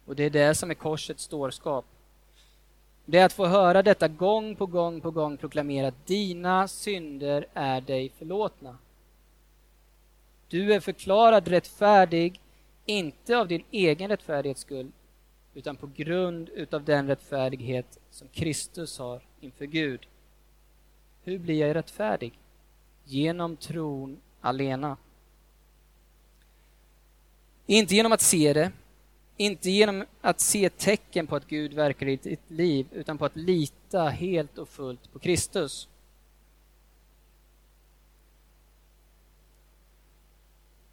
Och 0.06 0.16
det 0.16 0.24
är 0.24 0.30
det 0.30 0.54
som 0.54 0.70
är 0.70 0.74
korsets 0.74 1.28
dårskap. 1.28 1.84
Det 3.04 3.18
är 3.18 3.24
att 3.24 3.32
få 3.32 3.46
höra 3.46 3.82
detta 3.82 4.08
gång 4.08 4.56
på 4.56 4.66
gång 4.66 5.00
på 5.00 5.10
gång 5.10 5.36
proklamera 5.36 5.88
att 5.88 6.06
dina 6.06 6.68
synder 6.68 7.46
är 7.54 7.80
dig 7.80 8.12
förlåtna. 8.18 8.78
Du 10.48 10.74
är 10.74 10.80
förklarad 10.80 11.48
rättfärdig, 11.48 12.40
inte 12.86 13.38
av 13.38 13.48
din 13.48 13.64
egen 13.70 14.08
rättfärdighets 14.08 14.60
skull, 14.60 14.92
utan 15.54 15.76
på 15.76 15.90
grund 15.96 16.48
utav 16.48 16.84
den 16.84 17.06
rättfärdighet 17.06 17.98
som 18.10 18.28
Kristus 18.28 18.98
har 18.98 19.22
inför 19.40 19.64
Gud. 19.64 20.06
Hur 21.22 21.38
blir 21.38 21.66
jag 21.66 21.76
rättfärdig? 21.76 22.38
Genom 23.04 23.56
tron 23.56 24.20
alena. 24.40 24.96
Inte 27.66 27.94
genom 27.94 28.12
att 28.12 28.20
se 28.20 28.52
det, 28.52 28.72
inte 29.36 29.70
genom 29.70 30.04
att 30.20 30.40
se 30.40 30.70
tecken 30.70 31.26
på 31.26 31.36
att 31.36 31.46
Gud 31.46 31.72
verkar 31.72 32.06
i 32.06 32.16
ditt 32.16 32.50
liv, 32.50 32.86
utan 32.92 33.18
på 33.18 33.24
att 33.24 33.36
lita 33.36 34.08
helt 34.08 34.58
och 34.58 34.68
fullt 34.68 35.12
på 35.12 35.18
Kristus. 35.18 35.88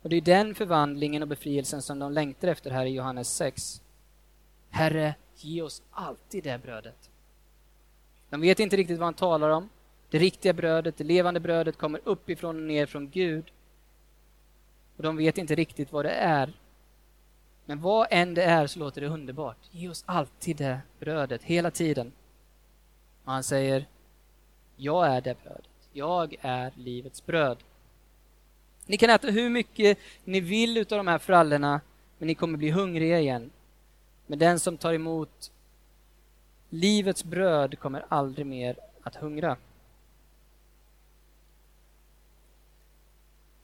Och 0.01 0.09
det 0.09 0.15
är 0.15 0.21
den 0.21 0.55
förvandlingen 0.55 1.21
och 1.21 1.27
befrielsen 1.27 1.81
som 1.81 1.99
de 1.99 2.11
längtar 2.11 2.47
efter 2.47 2.71
här 2.71 2.85
i 2.85 2.89
Johannes 2.89 3.35
6. 3.35 3.81
Herre, 4.71 5.15
ge 5.35 5.61
oss 5.61 5.81
alltid 5.91 6.43
det 6.43 6.63
brödet. 6.63 7.09
De 8.29 8.41
vet 8.41 8.59
inte 8.59 8.77
riktigt 8.77 8.99
vad 8.99 9.05
han 9.05 9.13
talar 9.13 9.49
om. 9.49 9.69
Det 10.09 10.17
riktiga 10.17 10.53
brödet, 10.53 10.97
det 10.97 11.03
levande 11.03 11.39
brödet 11.39 11.77
kommer 11.77 12.01
uppifrån 12.03 12.55
och 12.55 12.61
ner 12.61 12.85
från 12.85 13.09
Gud. 13.09 13.51
Och 14.97 15.03
de 15.03 15.17
vet 15.17 15.37
inte 15.37 15.55
riktigt 15.55 15.91
vad 15.91 16.05
det 16.05 16.11
är. 16.11 16.53
Men 17.65 17.81
vad 17.81 18.07
än 18.11 18.33
det 18.33 18.43
är 18.43 18.67
så 18.67 18.79
låter 18.79 19.01
det 19.01 19.07
underbart. 19.07 19.57
Ge 19.71 19.89
oss 19.89 20.03
alltid 20.07 20.57
det 20.57 20.81
brödet, 20.99 21.43
hela 21.43 21.71
tiden. 21.71 22.11
Och 23.23 23.31
han 23.31 23.43
säger, 23.43 23.85
jag 24.75 25.07
är 25.07 25.21
det 25.21 25.43
brödet. 25.43 25.69
Jag 25.93 26.35
är 26.41 26.71
livets 26.75 27.25
bröd. 27.25 27.57
Ni 28.85 28.97
kan 28.97 29.09
äta 29.09 29.27
hur 29.27 29.49
mycket 29.49 29.97
ni 30.23 30.39
vill 30.39 30.77
utav 30.77 30.97
de 30.97 31.07
här 31.07 31.17
frallorna, 31.17 31.81
men 32.17 32.27
ni 32.27 32.35
kommer 32.35 32.57
bli 32.57 32.69
hungriga 32.69 33.19
igen. 33.19 33.51
Men 34.31 34.39
den 34.39 34.59
som 34.59 34.77
tar 34.77 34.93
emot 34.93 35.51
livets 36.69 37.23
bröd 37.23 37.79
kommer 37.79 38.05
aldrig 38.07 38.45
mer 38.45 38.75
att 39.01 39.15
hungra. 39.15 39.57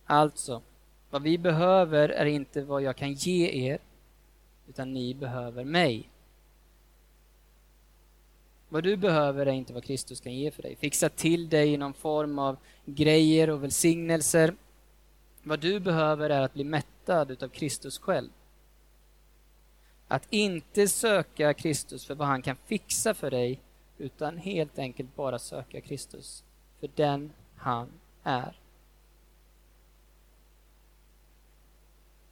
Alltså, 0.06 0.62
vad 1.10 1.21
vi 1.21 1.38
behöver 1.38 2.10
är 2.10 2.25
inte 2.25 2.62
vad 2.62 2.82
jag 2.82 2.95
kan 2.95 3.13
ge 3.13 3.69
er, 3.69 3.80
utan 4.67 4.93
ni 4.93 5.13
behöver 5.13 5.63
mig. 5.63 6.10
Vad 8.69 8.84
du 8.84 8.97
behöver 8.97 9.45
är 9.45 9.51
inte 9.51 9.73
vad 9.73 9.84
Kristus 9.84 10.21
kan 10.21 10.34
ge 10.34 10.51
för 10.51 10.63
dig. 10.63 10.75
Fixa 10.75 11.10
till 11.10 11.49
dig 11.49 11.73
i 11.73 11.77
någon 11.77 11.93
form 11.93 12.39
av 12.39 12.58
grejer 12.86 13.49
och 13.49 13.63
välsignelser. 13.63 14.53
Vad 15.43 15.60
du 15.60 15.80
behöver 15.80 16.30
är 16.30 16.41
att 16.41 16.53
bli 16.53 16.63
mättad 16.63 17.32
utav 17.32 17.47
Kristus 17.47 17.97
själv. 17.97 18.30
Att 20.07 20.27
inte 20.29 20.87
söka 20.87 21.53
Kristus 21.53 22.05
för 22.05 22.15
vad 22.15 22.27
han 22.27 22.41
kan 22.41 22.55
fixa 22.55 23.13
för 23.13 23.31
dig, 23.31 23.59
utan 23.97 24.37
helt 24.37 24.79
enkelt 24.79 25.15
bara 25.15 25.39
söka 25.39 25.81
Kristus 25.81 26.43
för 26.79 26.89
den 26.95 27.33
han 27.55 27.87
är. 28.23 28.59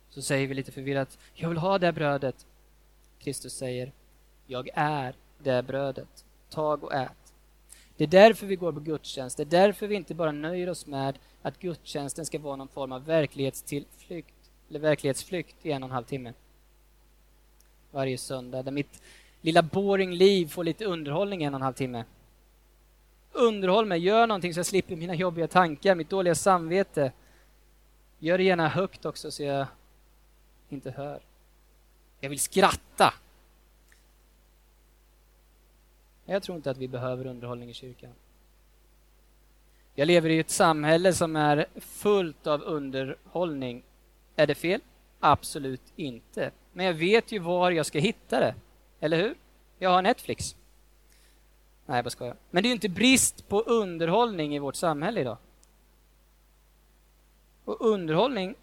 Så 0.09 0.21
säger 0.21 0.47
vi 0.47 0.53
lite 0.53 0.71
förvirrat, 0.71 1.17
jag 1.33 1.49
vill 1.49 1.57
ha 1.57 1.79
det 1.79 1.91
brödet. 1.91 2.45
Kristus 3.19 3.53
säger, 3.53 3.91
jag 4.47 4.69
är 4.73 5.15
det 5.43 5.63
brödet. 5.63 6.25
Tag 6.49 6.83
och 6.83 6.93
ät. 6.93 7.33
Det 7.97 8.03
är 8.03 8.07
därför 8.07 8.47
vi 8.47 8.55
går 8.55 8.73
på 8.73 8.79
gudstjänst. 8.79 9.37
Det 9.37 9.43
är 9.43 9.45
därför 9.45 9.87
vi 9.87 9.95
inte 9.95 10.13
bara 10.13 10.31
nöjer 10.31 10.69
oss 10.69 10.85
med 10.85 11.19
att 11.41 11.59
gudstjänsten 11.59 12.25
ska 12.25 12.39
vara 12.39 12.55
någon 12.55 12.67
form 12.67 12.91
av 12.91 13.05
verklighetstillflykt, 13.05 14.51
eller 14.69 14.79
verklighetsflykt 14.79 15.65
i 15.65 15.71
en 15.71 15.83
och 15.83 15.89
en 15.89 15.93
halv 15.93 16.05
timme 16.05 16.33
varje 17.95 18.17
söndag 18.17 18.63
där 18.63 18.71
mitt 18.71 19.01
lilla 19.41 19.61
boring 19.61 20.11
liv 20.11 20.47
får 20.47 20.63
lite 20.63 20.85
underhållning 20.85 21.43
en 21.43 21.53
och 21.53 21.57
en 21.57 21.61
halv 21.61 21.73
timme. 21.73 22.03
Underhåll 23.31 23.85
mig, 23.85 23.99
gör 23.99 24.27
någonting 24.27 24.53
så 24.53 24.59
jag 24.59 24.65
slipper 24.65 24.95
mina 24.95 25.15
jobbiga 25.15 25.47
tankar, 25.47 25.95
mitt 25.95 26.09
dåliga 26.09 26.35
samvete. 26.35 27.11
Gör 28.19 28.37
det 28.37 28.43
gärna 28.43 28.67
högt 28.67 29.05
också 29.05 29.31
så 29.31 29.43
jag 29.43 29.67
inte 30.69 30.91
hör. 30.91 31.19
Jag 32.19 32.29
vill 32.29 32.39
skratta. 32.39 33.13
Jag 36.25 36.43
tror 36.43 36.55
inte 36.55 36.71
att 36.71 36.77
vi 36.77 36.87
behöver 36.87 37.25
underhållning 37.25 37.69
i 37.69 37.73
kyrkan. 37.73 38.11
Jag 39.95 40.07
lever 40.07 40.29
i 40.29 40.39
ett 40.39 40.49
samhälle 40.49 41.13
som 41.13 41.35
är 41.35 41.65
fullt 41.75 42.47
av 42.47 42.61
underhållning. 42.61 43.83
Är 44.35 44.47
det 44.47 44.55
fel? 44.55 44.81
Absolut 45.19 45.93
inte. 45.95 46.51
Men 46.75 46.85
jag 46.85 46.93
vet 46.93 47.31
ju 47.31 47.39
var 47.39 47.71
jag 47.71 47.85
ska 47.85 47.99
hitta 47.99 48.39
det. 48.39 48.55
Eller 48.99 49.17
hur? 49.17 49.35
Jag 49.79 49.89
har 49.89 50.01
Netflix. 50.01 50.55
Nej, 51.85 51.97
jag 51.97 52.05
bara 52.05 52.09
skojar. 52.09 52.35
Men 52.51 52.63
det 52.63 52.67
är 52.67 52.69
ju 52.69 52.73
inte 52.73 52.89
brist 52.89 53.47
på 53.47 53.61
underhållning 53.61 54.55
i 54.55 54.59
vårt 54.59 54.75
samhälle 54.75 55.21
idag. 55.21 55.37
Och 57.65 57.81
underhållning, 57.81 58.55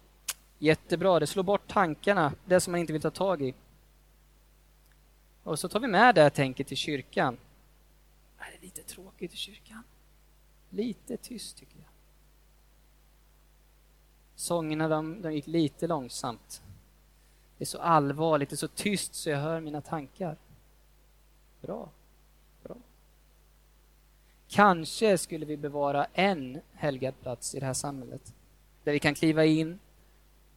jättebra. 0.59 1.19
Det 1.19 1.27
slår 1.27 1.43
bort 1.43 1.67
tankarna, 1.67 2.33
det 2.45 2.59
som 2.59 2.71
man 2.71 2.79
inte 2.79 2.93
vill 2.93 3.01
ta 3.01 3.11
tag 3.11 3.41
i. 3.41 3.53
Och 5.43 5.59
så 5.59 5.69
tar 5.69 5.79
vi 5.79 5.87
med 5.87 6.15
det 6.15 6.21
här 6.21 6.29
tänket 6.29 6.67
till 6.67 6.77
kyrkan. 6.77 7.37
Är 8.37 8.51
det 8.51 8.65
lite 8.65 8.83
tråkigt 8.83 9.33
i 9.33 9.37
kyrkan? 9.37 9.83
Lite 10.69 11.17
tyst 11.17 11.57
tycker 11.57 11.75
jag. 11.75 11.89
Sångerna 14.35 14.87
de, 14.87 15.21
de 15.21 15.33
gick 15.33 15.47
lite 15.47 15.87
långsamt. 15.87 16.61
Det 17.57 17.63
är 17.63 17.65
så 17.65 17.77
allvarligt, 17.77 18.49
det 18.49 18.55
är 18.55 18.57
så 18.57 18.67
tyst 18.67 19.15
så 19.15 19.29
jag 19.29 19.37
hör 19.37 19.59
mina 19.59 19.81
tankar. 19.81 20.37
Bra. 21.61 21.89
Bra. 22.63 22.75
Kanske 24.47 25.17
skulle 25.17 25.45
vi 25.45 25.57
bevara 25.57 26.07
en 26.13 26.61
helgad 26.73 27.13
plats 27.21 27.55
i 27.55 27.59
det 27.59 27.65
här 27.65 27.73
samhället. 27.73 28.33
Där 28.83 28.91
vi 28.91 28.99
kan 28.99 29.15
kliva 29.15 29.45
in, 29.45 29.79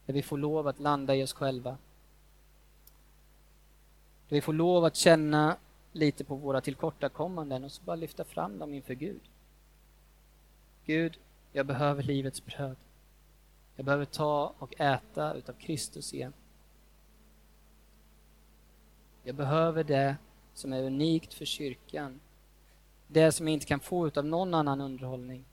där 0.05 0.13
vi 0.13 0.21
får 0.21 0.37
lov 0.37 0.67
att 0.67 0.79
landa 0.79 1.15
i 1.15 1.23
oss 1.23 1.33
själva. 1.33 1.77
Där 4.29 4.35
vi 4.35 4.41
får 4.41 4.53
lov 4.53 4.85
att 4.85 4.95
känna 4.95 5.57
lite 5.91 6.23
på 6.23 6.35
våra 6.35 6.61
tillkortakommanden 6.61 7.63
och 7.63 7.71
så 7.71 7.81
bara 7.83 7.95
lyfta 7.95 8.23
fram 8.23 8.59
dem 8.59 8.73
inför 8.73 8.93
Gud. 8.93 9.21
Gud, 10.85 11.17
jag 11.51 11.65
behöver 11.65 12.03
livets 12.03 12.45
bröd. 12.45 12.75
Jag 13.75 13.85
behöver 13.85 14.05
ta 14.05 14.53
och 14.59 14.81
äta 14.81 15.33
utav 15.33 15.53
Kristus 15.53 16.13
igen. 16.13 16.33
Jag 19.27 19.35
behöver 19.35 19.83
det 19.83 20.17
som 20.53 20.73
är 20.73 20.83
unikt 20.83 21.33
för 21.33 21.45
kyrkan. 21.45 22.19
Det 23.07 23.31
som 23.31 23.47
jag 23.47 23.53
inte 23.53 23.65
kan 23.65 23.79
få 23.79 24.11
av 24.15 24.25
någon 24.25 24.53
annan 24.53 24.81
underhållning. 24.81 25.43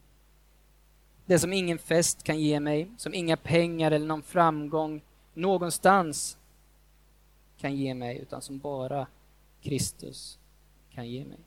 Det 1.26 1.38
som 1.38 1.52
ingen 1.52 1.78
fest 1.78 2.22
kan 2.22 2.40
ge 2.40 2.60
mig, 2.60 2.90
som 2.98 3.14
inga 3.14 3.36
pengar 3.36 3.90
eller 3.90 4.06
någon 4.06 4.22
framgång 4.22 5.02
någonstans 5.34 6.38
kan 7.58 7.76
ge 7.76 7.94
mig, 7.94 8.18
utan 8.18 8.42
som 8.42 8.58
bara 8.58 9.06
Kristus 9.62 10.38
kan 10.90 11.08
ge 11.08 11.24
mig. 11.24 11.40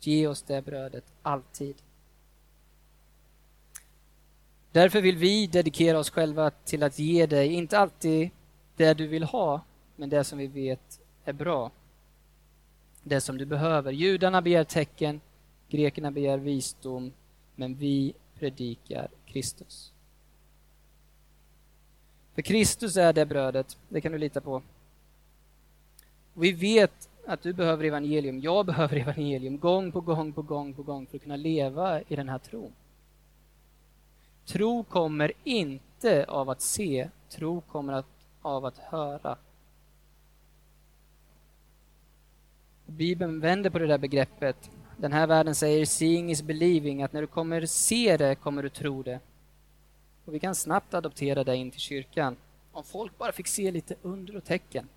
Ge 0.00 0.26
oss 0.26 0.42
det 0.42 0.62
brödet 0.62 1.04
alltid. 1.22 1.76
Därför 4.72 5.00
vill 5.00 5.16
vi 5.16 5.46
dedikera 5.46 5.98
oss 5.98 6.10
själva 6.10 6.50
till 6.50 6.82
att 6.82 6.98
ge 6.98 7.26
dig, 7.26 7.52
inte 7.52 7.78
alltid 7.78 8.30
det 8.82 8.94
du 8.94 9.06
vill 9.06 9.24
ha, 9.24 9.60
men 9.96 10.08
det 10.08 10.24
som 10.24 10.38
vi 10.38 10.46
vet 10.46 11.00
är 11.24 11.32
bra. 11.32 11.70
Det 13.02 13.20
som 13.20 13.38
du 13.38 13.44
behöver. 13.44 13.92
Judarna 13.92 14.42
begär 14.42 14.64
tecken, 14.64 15.20
grekerna 15.68 16.10
begär 16.10 16.38
visdom, 16.38 17.12
men 17.56 17.74
vi 17.74 18.14
predikar 18.38 19.08
Kristus. 19.26 19.92
För 22.34 22.42
Kristus 22.42 22.96
är 22.96 23.12
det 23.12 23.26
brödet, 23.26 23.76
det 23.88 24.00
kan 24.00 24.12
du 24.12 24.18
lita 24.18 24.40
på. 24.40 24.62
Vi 26.34 26.52
vet 26.52 27.08
att 27.26 27.42
du 27.42 27.52
behöver 27.52 27.84
evangelium, 27.84 28.40
jag 28.40 28.66
behöver 28.66 28.96
evangelium 28.96 29.58
gång 29.58 29.92
på 29.92 30.00
gång 30.00 30.32
på 30.32 30.42
gång 30.42 30.74
på 30.74 30.82
gång 30.82 31.06
för 31.06 31.16
att 31.16 31.22
kunna 31.22 31.36
leva 31.36 32.00
i 32.02 32.16
den 32.16 32.28
här 32.28 32.38
tron. 32.38 32.72
Tro 34.44 34.84
kommer 34.84 35.32
inte 35.44 36.24
av 36.28 36.50
att 36.50 36.62
se, 36.62 37.08
tro 37.28 37.60
kommer 37.60 37.92
av 38.42 38.64
att 38.64 38.78
höra. 38.78 39.36
Bibeln 42.86 43.40
vänder 43.40 43.70
på 43.70 43.78
det 43.78 43.86
där 43.86 43.98
begreppet. 43.98 44.70
Den 44.96 45.12
här 45.12 45.26
världen 45.26 45.54
säger 45.54 45.86
seeing 45.86 46.30
is 46.30 46.42
believing, 46.42 47.02
att 47.02 47.12
när 47.12 47.20
du 47.20 47.26
kommer 47.26 47.66
se 47.66 48.16
det 48.16 48.34
kommer 48.34 48.62
du 48.62 48.68
tro 48.68 49.02
det. 49.02 49.20
Och 50.24 50.34
vi 50.34 50.38
kan 50.38 50.54
snabbt 50.54 50.94
adoptera 50.94 51.44
det 51.44 51.56
in 51.56 51.70
till 51.70 51.80
kyrkan. 51.80 52.36
Om 52.72 52.84
folk 52.84 53.18
bara 53.18 53.32
fick 53.32 53.46
se 53.46 53.70
lite 53.70 53.94
under 54.02 54.36
och 54.36 54.44
tecken. 54.44 54.88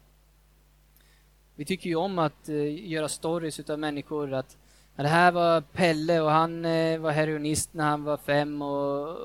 Vi 1.55 1.65
tycker 1.65 1.89
ju 1.89 1.95
om 1.95 2.19
att 2.19 2.49
eh, 2.49 2.89
göra 2.91 3.09
stories 3.09 3.59
utav 3.59 3.79
människor 3.79 4.33
att 4.33 4.57
det 4.95 5.07
här 5.07 5.31
var 5.31 5.61
Pelle 5.61 6.21
och 6.21 6.31
han 6.31 6.65
eh, 6.65 6.99
var 6.99 7.11
heroinist 7.11 7.73
när 7.73 7.85
han 7.85 8.03
var 8.03 8.17
fem 8.17 8.61
och 8.61 9.09
eh, 9.09 9.15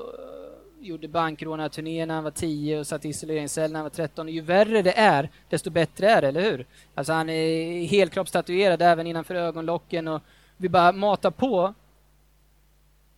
gjorde 0.81 1.07
bankrånarturné 1.07 2.05
när 2.05 2.15
han 2.15 2.23
var 2.23 2.31
tio 2.31 2.79
och 2.79 2.87
satt 2.87 3.05
i 3.05 3.09
isoleringscell 3.09 3.71
när 3.71 3.79
han 3.79 3.85
var 3.85 3.89
tretton. 3.89 4.27
Ju 4.27 4.41
värre 4.41 4.81
det 4.81 4.99
är, 4.99 5.29
desto 5.49 5.69
bättre 5.69 6.09
är 6.09 6.21
det, 6.21 6.27
eller 6.27 6.41
hur? 6.41 6.65
Alltså 6.95 7.13
han 7.13 7.29
är 7.29 7.85
helkroppstatuerad 7.85 8.81
även 8.81 9.07
innanför 9.07 9.35
ögonlocken 9.35 10.07
och 10.07 10.21
vi 10.57 10.69
bara 10.69 10.91
matar 10.91 11.31
på. 11.31 11.73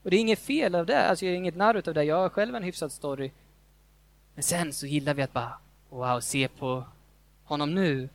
Och 0.03 0.09
det 0.09 0.15
är 0.15 0.19
inget 0.19 0.39
fel 0.39 0.75
av 0.75 0.85
det, 0.85 1.07
alltså 1.07 1.25
jag 1.25 1.33
är 1.33 1.37
inget 1.37 1.55
narr 1.55 1.87
av 1.87 1.93
det. 1.93 2.03
Jag 2.03 2.15
har 2.15 2.29
själv 2.29 2.55
en 2.55 2.63
hyfsad 2.63 2.91
story. 2.91 3.31
Men 4.35 4.43
sen 4.43 4.73
så 4.73 4.87
gillar 4.87 5.13
vi 5.13 5.21
att 5.21 5.33
bara, 5.33 5.57
wow, 5.89 6.19
se 6.19 6.47
på 6.47 6.83
honom 7.43 7.75
nu. 7.75 8.09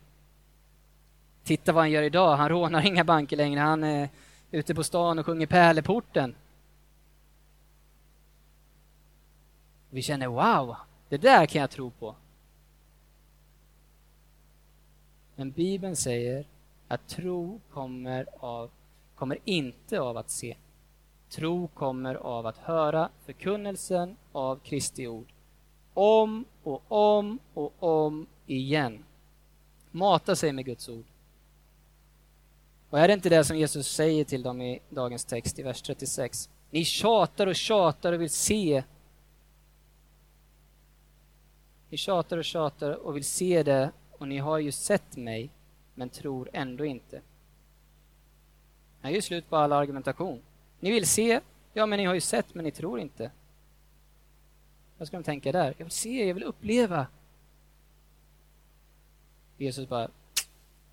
Titta 1.43 1.71
vad 1.71 1.83
han 1.83 1.91
gör 1.91 2.03
idag. 2.03 2.35
Han 2.35 2.49
rånar 2.49 2.85
inga 2.85 3.03
banker 3.03 3.37
längre. 3.37 3.59
Han 3.59 3.83
är 3.83 4.09
ute 4.51 4.75
på 4.75 4.83
stan 4.83 5.19
och 5.19 5.25
sjunger 5.25 5.47
Pärleporten. 5.47 6.35
Vi 9.89 10.01
känner 10.01 10.27
wow, 10.27 10.75
det 11.09 11.17
där 11.17 11.45
kan 11.45 11.61
jag 11.61 11.69
tro 11.69 11.89
på. 11.89 12.15
Men 15.35 15.51
Bibeln 15.51 15.95
säger 15.95 16.45
att 16.87 17.07
tro 17.07 17.59
kommer, 17.71 18.25
av, 18.39 18.69
kommer 19.15 19.37
inte 19.45 19.99
av 19.99 20.17
att 20.17 20.29
se. 20.29 20.55
Tro 21.29 21.67
kommer 21.67 22.15
av 22.15 22.45
att 22.45 22.57
höra 22.57 23.09
förkunnelsen 23.25 24.15
av 24.31 24.55
Kristi 24.55 25.07
ord. 25.07 25.27
Om 25.93 26.45
och 26.63 26.83
om 26.87 27.39
och 27.53 27.73
om 27.79 28.27
igen. 28.47 29.03
Mata 29.91 30.35
sig 30.35 30.51
med 30.51 30.65
Guds 30.65 30.89
ord. 30.89 31.05
Och 32.89 32.99
är 32.99 33.07
det 33.07 33.13
inte 33.13 33.29
det 33.29 33.43
som 33.43 33.57
Jesus 33.57 33.87
säger 33.87 34.23
till 34.23 34.43
dem 34.43 34.61
i 34.61 34.79
dagens 34.89 35.25
text 35.25 35.59
i 35.59 35.63
vers 35.63 35.81
36? 35.81 36.49
Ni 36.69 36.85
tjatar 36.85 37.47
och 37.47 37.55
tjatar 37.55 38.13
och 38.13 38.21
vill 38.21 38.29
se. 38.29 38.83
Ni 41.89 41.97
tjatar 41.97 42.37
och 42.37 42.45
tjatar 42.45 42.91
och 42.91 43.15
vill 43.15 43.25
se 43.25 43.63
det 43.63 43.91
och 44.11 44.27
ni 44.27 44.37
har 44.37 44.57
ju 44.57 44.71
sett 44.71 45.17
mig 45.17 45.49
men 45.95 46.09
tror 46.09 46.49
ändå 46.53 46.85
inte. 46.85 47.21
Det 49.01 49.07
är 49.07 49.11
ju 49.11 49.21
slut 49.21 49.49
på 49.49 49.57
all 49.57 49.71
argumentation. 49.71 50.41
Ni 50.79 50.91
vill 50.91 51.07
se, 51.07 51.39
ja 51.73 51.85
men 51.85 51.99
ni 51.99 52.05
har 52.05 52.13
ju 52.13 52.21
sett 52.21 52.55
men 52.55 52.65
ni 52.65 52.71
tror 52.71 52.99
inte. 52.99 53.31
Vad 54.97 55.07
ska 55.07 55.17
de 55.17 55.23
tänka 55.23 55.51
där? 55.51 55.73
Jag 55.77 55.85
vill 55.85 55.91
se, 55.91 56.27
jag 56.27 56.33
vill 56.33 56.43
uppleva. 56.43 57.07
Jesus 59.57 59.89
bara, 59.89 60.09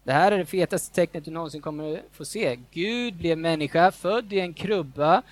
det 0.05 0.13
här 0.13 0.33
är 0.33 0.39
det 0.39 0.47
fetaste 0.47 0.95
tecknet 0.95 1.25
du 1.25 1.31
någonsin 1.31 1.61
kommer 1.61 2.03
få 2.13 2.25
se. 2.25 2.59
Gud 2.71 3.15
blev 3.15 3.39
människa, 3.39 3.93
född 3.93 4.33
i 4.33 4.41
en 4.41 4.55
krubba, 4.55 5.23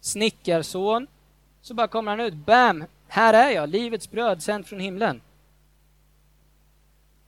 snickarson. 0.00 1.06
Så 1.62 1.74
bara 1.74 1.88
kommer 1.88 2.10
han 2.10 2.20
ut, 2.20 2.34
bam! 2.34 2.84
Här 3.08 3.34
är 3.34 3.50
jag, 3.50 3.68
livets 3.68 4.10
bröd 4.10 4.42
sänt 4.42 4.68
från 4.68 4.80
himlen. 4.80 5.20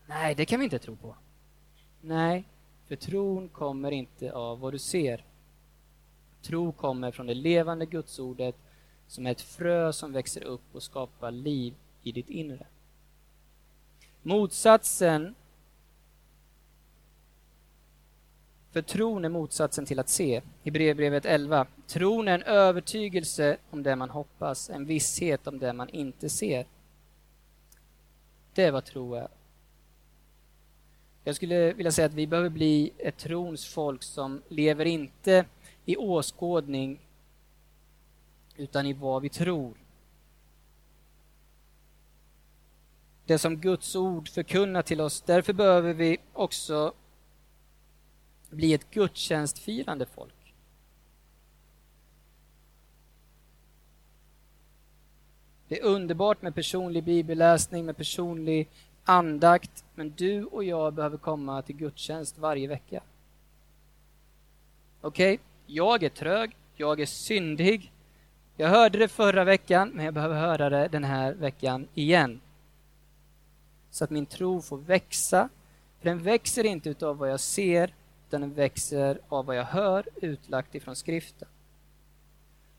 Nej, 0.07 0.35
det 0.35 0.47
kan 0.47 0.61
vi 0.61 0.65
inte 0.65 0.79
tro 0.79 0.97
på. 0.97 1.17
Nej, 2.01 2.45
för 2.89 2.97
tron 2.97 3.49
kommer 3.49 3.91
inte 3.91 4.33
av 4.33 4.61
vad 4.61 4.73
du 4.73 4.79
ser. 4.79 5.25
Tro 6.43 6.73
kommer 6.73 7.11
från 7.11 7.27
det 7.27 7.35
levande 7.35 7.87
gudsordet 7.87 8.57
som 9.07 9.27
är 9.27 9.31
ett 9.31 9.41
frö 9.41 9.93
som 9.93 10.13
växer 10.13 10.45
upp 10.45 10.63
och 10.73 10.83
skapar 10.83 11.31
liv 11.31 11.75
i 12.03 12.13
ditt 12.13 12.29
inre. 12.29 12.67
Motsatsen 14.23 15.35
för 18.73 18.83
tron 18.83 19.25
är 19.25 19.29
motsatsen 19.29 19.87
till 19.87 19.99
att 19.99 20.09
se. 20.09 20.43
I 20.63 20.71
brevbrevet 20.71 21.27
11. 21.27 21.67
Tron 21.87 22.29
är 22.29 22.35
en 22.35 22.43
övertygelse 22.43 23.57
om 23.71 23.83
det 23.83 23.97
man 23.97 24.11
hoppas, 24.11 24.71
en 24.71 24.87
visshet 24.87 25.47
om 25.47 25.59
det 25.59 25.73
man 25.73 25.89
inte 25.89 26.29
ser. 26.29 26.67
Det 28.55 28.65
är 28.65 28.71
vad 28.73 28.85
tro 28.85 29.15
är. 29.15 29.29
Jag 31.25 31.37
skulle 31.37 31.73
vilja 31.73 31.93
säga 31.93 32.07
att 32.07 32.15
vi 32.15 32.27
behöver 32.27 32.49
bli 32.49 32.93
ett 32.99 33.17
trons 33.17 33.67
folk 33.67 34.03
som 34.03 34.43
lever 34.49 34.85
inte 34.85 35.45
i 35.85 35.97
åskådning 35.97 37.01
utan 38.57 38.87
i 38.87 38.93
vad 38.93 39.23
vi 39.23 39.29
tror. 39.29 39.75
Det 43.27 43.39
som 43.39 43.57
Guds 43.57 43.97
ord 43.97 44.29
förkunnar 44.29 44.83
till 44.83 45.01
oss. 45.01 45.21
Därför 45.21 45.53
behöver 45.53 45.95
vi 45.95 46.19
också 46.33 46.93
bli 48.51 48.75
ett 48.75 48.91
gudstjänstfirande 48.91 50.07
folk. 50.07 50.55
Det 55.69 55.81
är 55.81 55.85
underbart 55.85 56.43
med 56.43 56.55
personlig 56.55 57.05
bibelläsning, 57.05 57.87
med 57.87 57.97
personlig 57.97 58.69
andakt, 59.05 59.85
men 59.95 60.11
du 60.11 60.45
och 60.45 60.65
jag 60.65 60.95
behöver 60.95 61.17
komma 61.17 61.63
till 61.63 61.77
gudstjänst 61.77 62.39
varje 62.39 62.69
vecka. 62.69 63.03
Okej, 65.01 65.35
okay? 65.35 65.45
jag 65.67 66.03
är 66.03 66.09
trög, 66.09 66.57
jag 66.77 67.01
är 67.01 67.07
syndig. 67.07 67.93
Jag 68.57 68.69
hörde 68.69 68.99
det 68.99 69.09
förra 69.09 69.45
veckan, 69.45 69.91
men 69.95 70.05
jag 70.05 70.15
behöver 70.15 70.41
höra 70.41 70.71
det 70.71 70.89
den 70.89 71.05
här 71.05 71.33
veckan 71.33 71.89
igen. 71.95 72.41
Så 73.91 74.05
att 74.05 74.11
min 74.11 74.27
tro 74.27 74.63
får 74.63 74.79
växa. 74.79 75.49
För 75.99 76.09
den 76.09 76.23
växer 76.23 76.67
inte 76.67 76.91
utav 76.91 77.17
vad 77.17 77.31
jag 77.31 77.41
ser, 77.41 77.95
utan 78.31 78.41
den 78.41 78.55
växer 78.55 79.21
av 79.29 79.47
vad 79.47 79.57
jag 79.57 79.65
hör 79.65 80.09
utlagt 80.23 80.75
ifrån 80.75 80.97
skriften. 80.97 81.49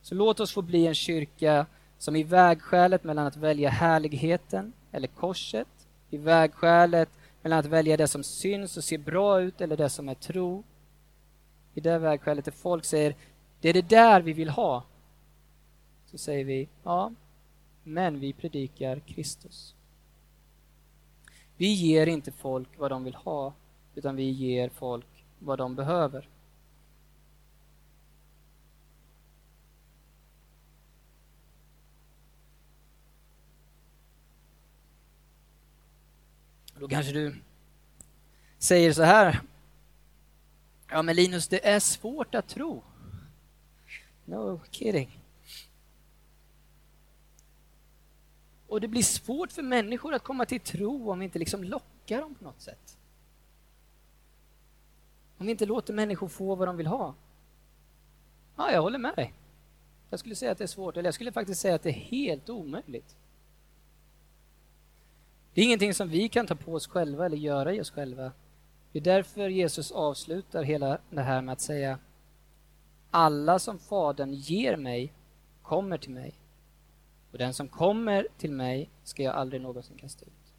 Så 0.02 0.16
låt 0.16 0.39
oss 0.39 0.54
få 0.54 0.62
bli 0.62 0.88
en 0.88 0.95
kyrka 0.95 1.66
som 1.97 2.16
i 2.16 2.24
vägskälet 2.24 3.04
mellan 3.04 3.28
att 3.28 3.36
välja 3.36 3.70
härligheten 3.70 4.74
eller 4.91 5.08
korset, 5.08 5.68
i 6.10 6.18
vägskälet 6.18 7.10
mellan 7.41 7.60
att 7.60 7.66
välja 7.66 7.97
det 7.97 8.08
som 8.08 8.24
syns 8.24 8.78
och 8.78 8.84
ser 8.84 8.97
bra 8.97 9.41
ut 9.41 9.62
eller 9.62 9.78
det 9.78 9.89
som 9.89 10.10
är 10.10 10.14
tro, 10.14 10.64
i 11.74 11.80
det 11.80 11.97
vägskälet 11.99 12.45
där 12.45 12.52
folk 12.52 12.86
säger 12.86 13.16
det 13.62 13.70
är 13.70 13.74
det 13.74 13.89
där 13.89 14.22
vi 14.22 14.34
vill 14.34 14.49
ha, 14.49 14.84
så 16.06 16.18
säger 16.18 16.45
vi 16.45 16.70
ja, 16.84 17.12
men 17.84 18.20
vi 18.20 18.34
predikar 18.34 18.99
Kristus. 18.99 19.76
Vi 21.58 21.74
ger 21.74 22.08
inte 22.08 22.32
folk 22.32 22.70
vad 22.78 22.91
de 22.91 23.04
vill 23.04 23.16
ha, 23.16 23.54
utan 23.95 24.16
vi 24.16 24.30
ger 24.30 24.70
folk 24.70 25.06
vad 25.44 25.58
de 25.58 25.76
behöver. 25.76 26.28
Då 36.80 36.88
kanske 36.88 37.12
du 37.12 37.36
säger 38.58 38.94
så 38.94 39.04
här. 39.04 39.42
Ja, 40.88 41.02
men 41.02 41.16
Linus, 41.16 41.48
det 41.48 41.68
är 41.68 41.80
svårt 41.80 42.36
att 42.36 42.48
tro. 42.48 42.84
No 44.26 44.62
kidding. 44.72 45.20
Och 48.68 48.82
det 48.82 48.88
blir 48.88 49.04
svårt 49.04 49.52
för 49.52 49.62
människor 49.62 50.14
att 50.14 50.24
komma 50.24 50.46
till 50.46 50.60
tro 50.60 51.12
om 51.12 51.20
vi 51.20 51.26
inte 51.26 51.39
liksom 51.39 51.64
lockar 51.64 52.22
dem 52.22 52.36
på 52.36 52.44
något 52.44 52.62
sätt. 52.62 52.98
Om 55.42 55.46
vi 55.46 55.52
inte 55.52 55.66
låter 55.66 55.94
människor 55.94 56.28
få 56.28 56.56
vad 56.56 56.68
de 56.68 56.78
vill 56.78 56.88
ha. 56.88 57.14
Ja, 58.56 58.72
jag 58.72 58.82
håller 58.82 59.00
med 59.00 59.16
dig. 59.16 59.34
Jag 60.10 60.20
skulle 60.20 60.36
säga 60.36 60.52
att 60.52 60.58
det 60.58 60.64
är 60.64 60.68
svårt, 60.68 60.98
eller 60.98 61.08
jag 61.08 61.14
skulle 61.14 61.32
faktiskt 61.32 61.62
säga 61.62 61.76
att 61.76 61.84
det 61.84 61.89
är 61.89 61.94
helt 61.94 62.50
omöjligt. 62.50 63.16
Det 65.54 65.62
är 65.62 65.66
ingenting 65.66 65.94
som 65.94 66.10
vi 66.10 66.30
kan 66.30 66.48
ta 66.48 66.56
på 66.56 66.74
oss 66.74 66.88
själva 66.88 67.26
eller 67.26 67.38
göra 67.38 67.74
i 67.74 67.82
oss 67.82 67.92
själva. 67.92 68.32
Det 68.92 69.00
är 69.00 69.04
därför 69.04 69.50
Jesus 69.50 69.92
avslutar 69.92 70.64
hela 70.64 70.98
det 71.10 71.22
här 71.22 71.42
med 71.42 71.54
att 71.54 71.62
säga 71.62 72.00
Alla 73.12 73.60
som 73.60 73.80
Fadern 73.80 74.34
ger 74.34 74.78
mig 74.78 75.14
kommer 75.62 75.98
till 75.98 76.12
mig 76.12 76.34
och 77.32 77.38
den 77.38 77.54
som 77.54 77.68
kommer 77.68 78.28
till 78.38 78.52
mig 78.52 78.89
ska 79.04 79.24
jag 79.24 79.36
aldrig 79.36 79.62
någonsin 79.62 79.98
kasta 79.98 80.26
ut. 80.26 80.54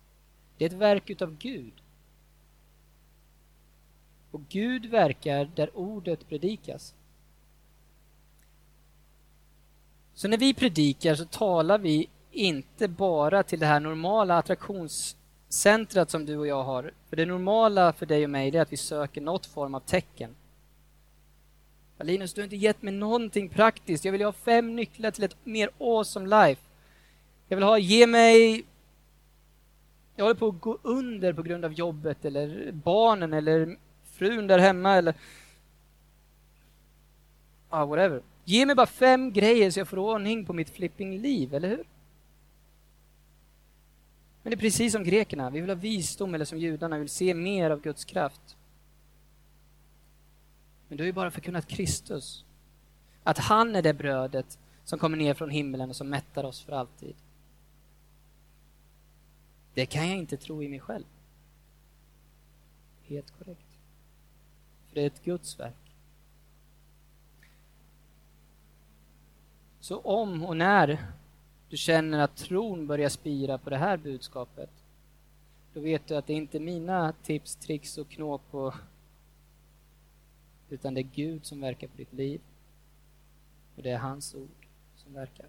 Det 0.58 0.64
är 0.64 0.68
ett 0.68 0.76
verk 0.76 1.10
utav 1.10 1.36
Gud. 1.36 1.81
Och 4.32 4.40
Gud 4.48 4.86
verkar 4.86 5.50
där 5.54 5.76
ordet 5.76 6.28
predikas. 6.28 6.94
Så 10.14 10.28
när 10.28 10.38
vi 10.38 10.54
predikar 10.54 11.14
så 11.14 11.24
talar 11.24 11.78
vi 11.78 12.08
inte 12.30 12.88
bara 12.88 13.42
till 13.42 13.60
det 13.60 13.66
här 13.66 13.80
normala 13.80 14.38
attraktionscentrat 14.38 16.10
som 16.10 16.26
du 16.26 16.36
och 16.36 16.46
jag 16.46 16.62
har. 16.64 16.92
För 17.08 17.16
det 17.16 17.26
normala 17.26 17.92
för 17.92 18.06
dig 18.06 18.24
och 18.24 18.30
mig 18.30 18.56
är 18.56 18.62
att 18.62 18.72
vi 18.72 18.76
söker 18.76 19.20
något 19.20 19.46
form 19.46 19.74
av 19.74 19.80
tecken. 19.80 20.34
Linus, 21.98 22.34
du 22.34 22.40
har 22.40 22.44
inte 22.44 22.56
gett 22.56 22.82
mig 22.82 22.92
någonting 22.92 23.48
praktiskt. 23.48 24.04
Jag 24.04 24.12
vill 24.12 24.22
ha 24.22 24.32
fem 24.32 24.76
nycklar 24.76 25.10
till 25.10 25.24
ett 25.24 25.36
mer 25.44 25.70
awesome 25.78 26.46
life. 26.46 26.62
Jag 27.48 27.56
vill 27.56 27.64
ha, 27.64 27.78
ge 27.78 28.06
mig... 28.06 28.64
Jag 30.16 30.24
håller 30.24 30.38
på 30.38 30.48
att 30.48 30.60
gå 30.60 30.78
under 30.82 31.32
på 31.32 31.42
grund 31.42 31.64
av 31.64 31.72
jobbet 31.72 32.24
eller 32.24 32.72
barnen 32.72 33.32
eller 33.32 33.76
frun 34.12 34.46
där 34.46 34.58
hemma 34.58 34.94
eller... 34.94 35.14
Ah, 37.68 37.84
whatever. 37.84 38.22
Ge 38.44 38.66
mig 38.66 38.74
bara 38.74 38.86
fem 38.86 39.32
grejer 39.32 39.70
så 39.70 39.80
jag 39.80 39.88
får 39.88 39.98
ordning 39.98 40.46
på 40.46 40.52
mitt 40.52 40.70
flipping 40.70 41.18
liv, 41.18 41.54
eller 41.54 41.68
hur? 41.68 41.84
Men 44.42 44.50
det 44.50 44.54
är 44.54 44.60
precis 44.60 44.92
som 44.92 45.04
grekerna, 45.04 45.50
vi 45.50 45.60
vill 45.60 45.70
ha 45.70 45.74
visdom 45.74 46.34
eller 46.34 46.44
som 46.44 46.58
judarna, 46.58 46.96
vi 46.96 47.00
vill 47.00 47.08
se 47.08 47.34
mer 47.34 47.70
av 47.70 47.80
Guds 47.80 48.04
kraft. 48.04 48.56
Men 50.88 50.96
du 50.96 51.02
har 51.02 51.06
ju 51.06 51.12
bara 51.12 51.30
förkunnat 51.30 51.68
Kristus. 51.68 52.44
Att 53.22 53.38
han 53.38 53.76
är 53.76 53.82
det 53.82 53.94
brödet 53.94 54.58
som 54.84 54.98
kommer 54.98 55.16
ner 55.16 55.34
från 55.34 55.50
himlen 55.50 55.90
och 55.90 55.96
som 55.96 56.08
mättar 56.08 56.44
oss 56.44 56.62
för 56.62 56.72
alltid. 56.72 57.14
Det 59.74 59.86
kan 59.86 60.08
jag 60.08 60.18
inte 60.18 60.36
tro 60.36 60.62
i 60.62 60.68
mig 60.68 60.80
själv. 60.80 61.04
Helt 63.06 63.30
korrekt. 63.38 63.71
För 64.92 64.96
det 64.96 65.02
är 65.02 65.06
ett 65.06 65.24
Guds 65.24 65.60
verk. 65.60 65.74
Så 69.80 69.98
om 69.98 70.44
och 70.44 70.56
när 70.56 71.06
du 71.68 71.76
känner 71.76 72.18
att 72.18 72.36
tron 72.36 72.86
börjar 72.86 73.08
spira 73.08 73.58
på 73.58 73.70
det 73.70 73.76
här 73.76 73.96
budskapet, 73.96 74.70
då 75.74 75.80
vet 75.80 76.06
du 76.06 76.16
att 76.16 76.26
det 76.26 76.32
inte 76.32 76.58
är 76.58 76.60
mina 76.60 77.12
tips, 77.22 77.56
tricks 77.56 77.98
och 77.98 78.08
knåp 78.08 78.42
och 78.50 78.74
utan 80.68 80.94
det 80.94 81.00
är 81.00 81.08
Gud 81.14 81.46
som 81.46 81.60
verkar 81.60 81.88
på 81.88 81.96
ditt 81.96 82.12
liv. 82.12 82.40
Och 83.76 83.82
det 83.82 83.90
är 83.90 83.98
hans 83.98 84.34
ord 84.34 84.66
som 84.96 85.14
verkar. 85.14 85.46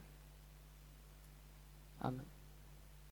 Amen. 1.99 2.32